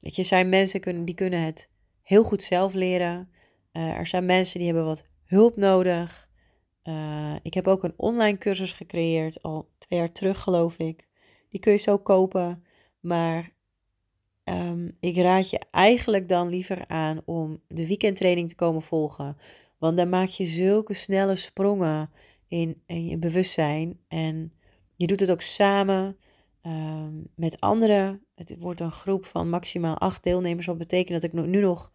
Weet 0.00 0.16
je, 0.16 0.22
zijn 0.22 0.48
mensen 0.48 0.80
kunnen, 0.80 1.04
die 1.04 1.14
kunnen 1.14 1.40
het 1.42 1.68
heel 2.02 2.24
goed 2.24 2.42
zelf 2.42 2.74
leren. 2.74 3.30
Uh, 3.72 3.98
er 3.98 4.06
zijn 4.06 4.26
mensen 4.26 4.58
die 4.58 4.66
hebben 4.66 4.84
wat 4.84 5.02
hulp 5.24 5.56
nodig. 5.56 6.28
Uh, 6.84 7.34
ik 7.42 7.54
heb 7.54 7.68
ook 7.68 7.84
een 7.84 7.94
online 7.96 8.38
cursus 8.38 8.72
gecreëerd, 8.72 9.42
al 9.42 9.68
twee 9.78 9.98
jaar 9.98 10.12
terug 10.12 10.40
geloof 10.40 10.76
ik. 10.76 11.08
Die 11.48 11.60
kun 11.60 11.72
je 11.72 11.78
zo 11.78 11.98
kopen. 11.98 12.64
Maar 13.00 13.50
um, 14.44 14.96
ik 15.00 15.16
raad 15.16 15.50
je 15.50 15.60
eigenlijk 15.70 16.28
dan 16.28 16.48
liever 16.48 16.86
aan 16.86 17.20
om 17.24 17.62
de 17.68 17.86
weekendtraining 17.86 18.48
te 18.48 18.54
komen 18.54 18.82
volgen. 18.82 19.36
Want 19.78 19.96
dan 19.96 20.08
maak 20.08 20.28
je 20.28 20.46
zulke 20.46 20.94
snelle 20.94 21.34
sprongen 21.36 22.10
in, 22.48 22.82
in 22.86 23.06
je 23.06 23.18
bewustzijn. 23.18 24.00
En 24.08 24.52
je 24.96 25.06
doet 25.06 25.20
het 25.20 25.30
ook 25.30 25.42
samen. 25.42 26.16
Ehm, 26.62 27.14
met 27.34 27.60
anderen. 27.60 28.26
Het 28.38 28.54
wordt 28.58 28.80
een 28.80 28.90
groep 28.90 29.26
van 29.26 29.48
maximaal 29.48 29.98
acht 29.98 30.22
deelnemers. 30.22 30.66
Wat 30.66 30.78
betekent 30.78 31.22
dat 31.22 31.32
ik 31.32 31.46
nu 31.46 31.60
nog. 31.60 31.92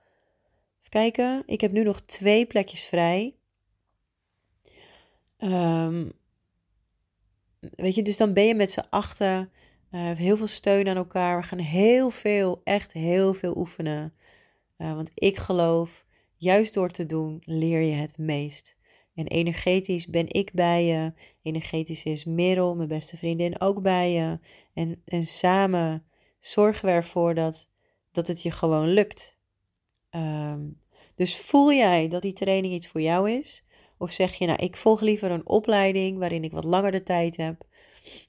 Even 0.80 0.90
kijken. 0.90 1.44
Ik 1.46 1.62
heb 1.62 1.72
nu 1.72 1.84
nog 1.84 2.02
twee 2.02 2.46
plekjes 2.46 2.84
vrij. 2.84 3.36
Um, 5.38 6.12
weet 7.60 7.96
je, 7.96 8.02
dus 8.02 8.18
dan 8.18 8.34
ben 8.34 8.46
je 8.46 8.56
met 8.56 8.72
z'n 8.72 8.86
achten. 8.90 9.52
Heel 9.96 10.38
veel 10.38 10.48
steun 10.48 10.88
aan 10.88 10.96
elkaar. 10.96 11.38
We 11.42 11.48
gaan 11.48 11.60
heel 11.60 12.10
veel, 12.10 12.62
echt 12.64 12.94
heel 12.94 13.34
veel 13.34 13.58
oefenen. 13.58 14.14
Uh, 14.78 14.94
want 14.94 15.12
ik 15.14 15.38
geloof, 15.38 16.06
juist 16.36 16.74
door 16.74 16.90
te 16.90 17.06
doen, 17.06 17.42
leer 17.46 17.82
je 17.82 17.94
het 17.94 18.18
meest. 18.18 18.76
En 19.16 19.28
energetisch 19.28 20.08
ben 20.08 20.26
ik 20.30 20.54
bij 20.54 20.86
je. 20.86 21.14
Energetisch 21.42 22.04
is 22.04 22.26
Merel, 22.26 22.76
mijn 22.76 22.88
beste 22.88 23.18
vriendin, 23.18 23.62
ook 23.62 23.82
bij 23.82 24.12
je. 24.12 24.40
En, 24.74 25.02
en 25.06 25.26
samen 25.26 26.06
zorgen 26.46 26.86
we 26.86 26.92
ervoor 26.92 27.34
dat, 27.34 27.70
dat 28.12 28.28
het 28.28 28.42
je 28.42 28.52
gewoon 28.52 28.88
lukt. 28.88 29.38
Um, 30.12 30.82
dus 31.16 31.38
voel 31.38 31.74
jij 31.74 32.08
dat 32.08 32.22
die 32.22 32.34
training 32.34 32.74
iets 32.74 32.88
voor 32.88 33.02
jou 33.02 33.32
is? 33.32 33.66
Of 33.98 34.12
zeg 34.12 34.34
je, 34.34 34.46
nou, 34.46 34.64
ik 34.64 34.76
volg 34.76 35.02
liever 35.02 35.32
een 35.32 35.48
opleiding 35.48 36.18
waarin 36.18 36.44
ik 36.44 36.52
wat 36.52 36.64
langer 36.64 36.92
de 36.92 37.04
tijd 37.04 37.38
heb. 37.38 37.66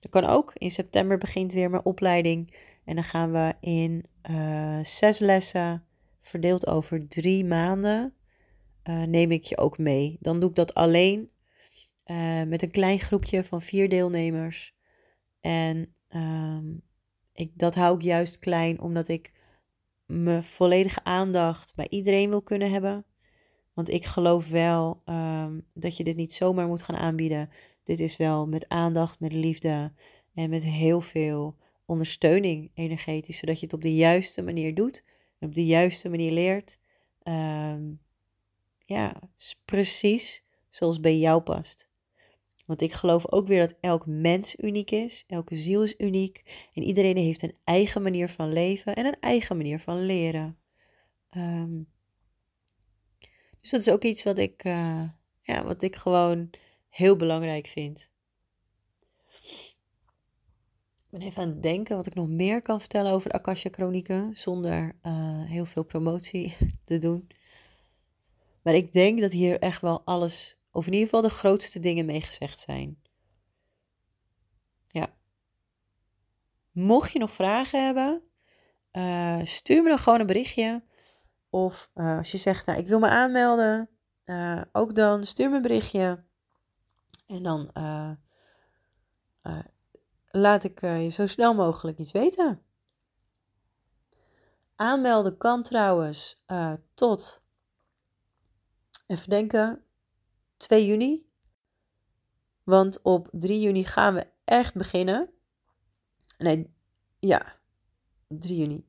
Dat 0.00 0.10
kan 0.10 0.24
ook. 0.24 0.52
In 0.54 0.70
september 0.70 1.18
begint 1.18 1.52
weer 1.52 1.70
mijn 1.70 1.84
opleiding 1.84 2.56
En 2.84 2.94
dan 2.94 3.04
gaan 3.04 3.32
we 3.32 3.54
in 3.60 4.04
uh, 4.30 4.78
zes 4.82 5.18
lessen, 5.18 5.84
verdeeld 6.20 6.66
over 6.66 7.08
drie 7.08 7.44
maanden, 7.44 8.14
uh, 8.84 9.02
neem 9.02 9.30
ik 9.30 9.44
je 9.44 9.58
ook 9.58 9.78
mee. 9.78 10.16
Dan 10.20 10.40
doe 10.40 10.48
ik 10.48 10.54
dat 10.54 10.74
alleen 10.74 11.30
uh, 12.06 12.42
met 12.42 12.62
een 12.62 12.70
klein 12.70 12.98
groepje 12.98 13.44
van 13.44 13.62
vier 13.62 13.88
deelnemers. 13.88 14.74
En 15.40 15.94
um, 16.08 16.82
ik, 17.34 17.50
dat 17.54 17.74
hou 17.74 17.96
ik 17.96 18.02
juist 18.02 18.38
klein 18.38 18.80
omdat 18.80 19.08
ik 19.08 19.32
mijn 20.06 20.44
volledige 20.44 21.04
aandacht 21.04 21.74
bij 21.74 21.86
iedereen 21.88 22.30
wil 22.30 22.42
kunnen 22.42 22.70
hebben. 22.70 23.04
Want 23.72 23.90
ik 23.90 24.04
geloof 24.04 24.48
wel 24.48 25.02
um, 25.04 25.66
dat 25.74 25.96
je 25.96 26.04
dit 26.04 26.16
niet 26.16 26.32
zomaar 26.32 26.66
moet 26.66 26.82
gaan 26.82 26.96
aanbieden. 26.96 27.50
Dit 27.82 28.00
is 28.00 28.16
wel 28.16 28.46
met 28.46 28.68
aandacht, 28.68 29.20
met 29.20 29.32
liefde 29.32 29.92
en 30.34 30.50
met 30.50 30.64
heel 30.64 31.00
veel 31.00 31.56
ondersteuning 31.86 32.70
energetisch, 32.74 33.38
zodat 33.38 33.58
je 33.58 33.64
het 33.64 33.74
op 33.74 33.82
de 33.82 33.94
juiste 33.94 34.42
manier 34.42 34.74
doet 34.74 35.04
en 35.38 35.48
op 35.48 35.54
de 35.54 35.66
juiste 35.66 36.08
manier 36.08 36.32
leert. 36.32 36.78
Um, 37.22 38.00
ja, 38.84 39.20
precies 39.64 40.44
zoals 40.68 41.00
bij 41.00 41.18
jou 41.18 41.42
past. 41.42 41.88
Want 42.64 42.80
ik 42.80 42.92
geloof 42.92 43.32
ook 43.32 43.46
weer 43.46 43.60
dat 43.60 43.74
elk 43.80 44.06
mens 44.06 44.56
uniek 44.56 44.90
is, 44.90 45.24
elke 45.26 45.56
ziel 45.56 45.82
is 45.82 45.94
uniek 45.98 46.68
en 46.74 46.82
iedereen 46.82 47.16
heeft 47.16 47.42
een 47.42 47.56
eigen 47.64 48.02
manier 48.02 48.28
van 48.28 48.52
leven 48.52 48.94
en 48.94 49.06
een 49.06 49.20
eigen 49.20 49.56
manier 49.56 49.80
van 49.80 50.06
leren. 50.06 50.58
Um, 51.36 51.92
dus 53.60 53.70
dat 53.70 53.80
is 53.80 53.90
ook 53.90 54.02
iets 54.02 54.24
wat 54.24 54.38
ik, 54.38 54.64
uh, 54.64 55.02
ja, 55.42 55.64
wat 55.64 55.82
ik 55.82 55.96
gewoon 55.96 56.50
heel 56.88 57.16
belangrijk 57.16 57.66
vind. 57.66 58.10
Ik 61.04 61.20
ben 61.20 61.20
even 61.20 61.42
aan 61.42 61.48
het 61.48 61.62
denken 61.62 61.96
wat 61.96 62.06
ik 62.06 62.14
nog 62.14 62.28
meer 62.28 62.62
kan 62.62 62.80
vertellen 62.80 63.12
over 63.12 63.30
de 63.30 63.34
Akasha 63.34 63.70
Chronieken 63.70 64.34
zonder 64.34 64.96
uh, 65.02 65.44
heel 65.44 65.64
veel 65.64 65.84
promotie 65.84 66.56
te 66.84 66.98
doen. 66.98 67.28
Maar 68.62 68.74
ik 68.74 68.92
denk 68.92 69.20
dat 69.20 69.32
hier 69.32 69.58
echt 69.58 69.80
wel 69.80 70.02
alles, 70.04 70.56
of 70.74 70.86
in 70.86 70.92
ieder 70.92 71.08
geval 71.08 71.22
de 71.22 71.34
grootste 71.34 71.78
dingen 71.78 72.06
mee 72.06 72.20
gezegd 72.20 72.60
zijn. 72.60 73.02
Ja. 74.88 75.14
Mocht 76.72 77.12
je 77.12 77.18
nog 77.18 77.30
vragen 77.30 77.84
hebben, 77.84 78.22
uh, 78.92 79.40
stuur 79.44 79.82
me 79.82 79.88
dan 79.88 79.98
gewoon 79.98 80.20
een 80.20 80.26
berichtje. 80.26 80.84
Of 81.50 81.90
uh, 81.94 82.18
als 82.18 82.30
je 82.30 82.38
zegt, 82.38 82.66
nou, 82.66 82.78
ik 82.78 82.86
wil 82.86 82.98
me 82.98 83.08
aanmelden, 83.08 83.90
uh, 84.24 84.62
ook 84.72 84.94
dan 84.94 85.24
stuur 85.24 85.50
me 85.50 85.56
een 85.56 85.62
berichtje. 85.62 86.24
En 87.26 87.42
dan 87.42 87.70
laat 90.30 90.64
ik 90.64 90.80
je 90.80 91.08
zo 91.08 91.26
snel 91.26 91.54
mogelijk 91.54 91.98
iets 91.98 92.12
weten. 92.12 92.62
Aanmelden 94.76 95.36
kan 95.36 95.62
trouwens 95.62 96.42
tot 96.94 97.42
Even 99.06 99.28
denken. 99.28 99.84
2 100.64 100.86
juni. 100.86 101.26
Want 102.62 103.02
op 103.02 103.28
3 103.32 103.60
juni 103.60 103.84
gaan 103.84 104.14
we 104.14 104.26
echt 104.44 104.74
beginnen. 104.74 105.30
Nee, 106.38 106.74
ja. 107.18 107.56
3 108.28 108.56
juni. 108.56 108.86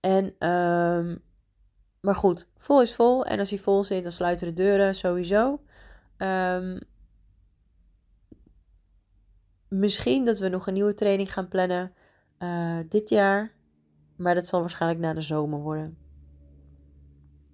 En, 0.00 0.48
um, 0.48 1.22
maar 2.00 2.14
goed, 2.14 2.48
vol 2.56 2.82
is 2.82 2.94
vol. 2.94 3.24
En 3.24 3.38
als 3.38 3.50
hij 3.50 3.58
vol 3.58 3.84
zit, 3.84 4.02
dan 4.02 4.12
sluiten 4.12 4.46
de 4.46 4.52
deuren 4.52 4.94
sowieso. 4.94 5.60
Um, 6.18 6.78
misschien 9.68 10.24
dat 10.24 10.38
we 10.38 10.48
nog 10.48 10.66
een 10.66 10.74
nieuwe 10.74 10.94
training 10.94 11.32
gaan 11.32 11.48
plannen 11.48 11.92
uh, 12.38 12.78
dit 12.88 13.08
jaar. 13.08 13.52
Maar 14.16 14.34
dat 14.34 14.46
zal 14.46 14.60
waarschijnlijk 14.60 15.00
na 15.00 15.14
de 15.14 15.20
zomer 15.20 15.60
worden. 15.60 15.98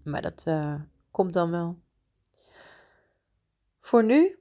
Maar 0.04 0.22
dat, 0.22 0.44
uh, 0.48 0.80
komt 1.10 1.32
dan 1.32 1.50
wel. 1.50 1.78
Voor 3.82 4.04
nu 4.04 4.38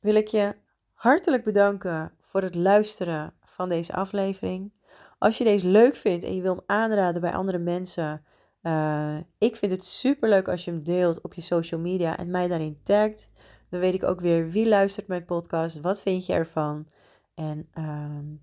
wil 0.00 0.14
ik 0.14 0.28
je 0.28 0.54
hartelijk 0.92 1.44
bedanken 1.44 2.12
voor 2.20 2.42
het 2.42 2.54
luisteren 2.54 3.34
van 3.44 3.68
deze 3.68 3.92
aflevering. 3.92 4.72
Als 5.18 5.38
je 5.38 5.44
deze 5.44 5.66
leuk 5.66 5.96
vindt 5.96 6.24
en 6.24 6.34
je 6.34 6.42
wil 6.42 6.54
hem 6.54 6.64
aanraden 6.66 7.20
bij 7.20 7.32
andere 7.32 7.58
mensen, 7.58 8.24
uh, 8.62 9.16
ik 9.38 9.56
vind 9.56 9.72
het 9.72 9.84
super 9.84 10.28
leuk 10.28 10.48
als 10.48 10.64
je 10.64 10.70
hem 10.70 10.82
deelt 10.82 11.20
op 11.20 11.34
je 11.34 11.40
social 11.40 11.80
media 11.80 12.16
en 12.16 12.30
mij 12.30 12.48
daarin 12.48 12.80
tagt. 12.82 13.28
Dan 13.68 13.80
weet 13.80 13.94
ik 13.94 14.02
ook 14.02 14.20
weer 14.20 14.50
wie 14.50 14.68
luistert 14.68 15.06
mijn 15.06 15.24
podcast, 15.24 15.80
wat 15.80 16.00
vind 16.00 16.26
je 16.26 16.32
ervan. 16.32 16.86
En 17.34 17.68
uh, 17.78 18.38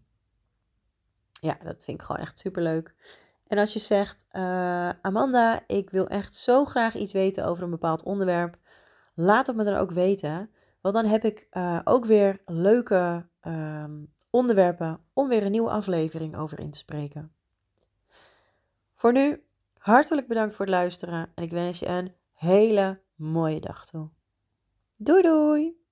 ja, 1.32 1.58
dat 1.63 1.84
vind 1.84 1.99
ik 1.99 2.06
gewoon 2.06 2.21
echt 2.21 2.39
super 2.39 2.62
leuk. 2.62 2.95
En 3.47 3.58
als 3.58 3.73
je 3.73 3.80
zegt, 3.80 4.25
uh, 4.32 4.89
Amanda, 5.01 5.60
ik 5.67 5.89
wil 5.89 6.08
echt 6.08 6.36
zo 6.36 6.65
graag 6.65 6.95
iets 6.95 7.13
weten 7.13 7.45
over 7.45 7.63
een 7.63 7.69
bepaald 7.69 8.03
onderwerp, 8.03 8.58
laat 9.17 9.47
het 9.47 9.56
me 9.56 9.63
dan 9.63 9.73
ook 9.73 9.91
weten. 9.91 10.51
Want 10.82 10.95
dan 10.95 11.06
heb 11.06 11.23
ik 11.23 11.47
uh, 11.51 11.80
ook 11.84 12.06
weer 12.06 12.41
leuke 12.45 13.30
um, 13.47 14.13
onderwerpen 14.30 14.99
om 15.13 15.27
weer 15.27 15.43
een 15.43 15.51
nieuwe 15.51 15.69
aflevering 15.69 16.38
over 16.38 16.60
in 16.60 16.71
te 16.71 16.77
spreken. 16.77 17.32
Voor 18.93 19.12
nu, 19.12 19.43
hartelijk 19.77 20.27
bedankt 20.27 20.53
voor 20.53 20.65
het 20.65 20.73
luisteren 20.73 21.32
en 21.36 21.43
ik 21.43 21.51
wens 21.51 21.80
je 21.80 21.88
een 21.88 22.13
hele 22.34 23.01
mooie 23.15 23.60
dag 23.60 23.86
toe. 23.86 24.10
Doei 24.95 25.21
doei! 25.21 25.87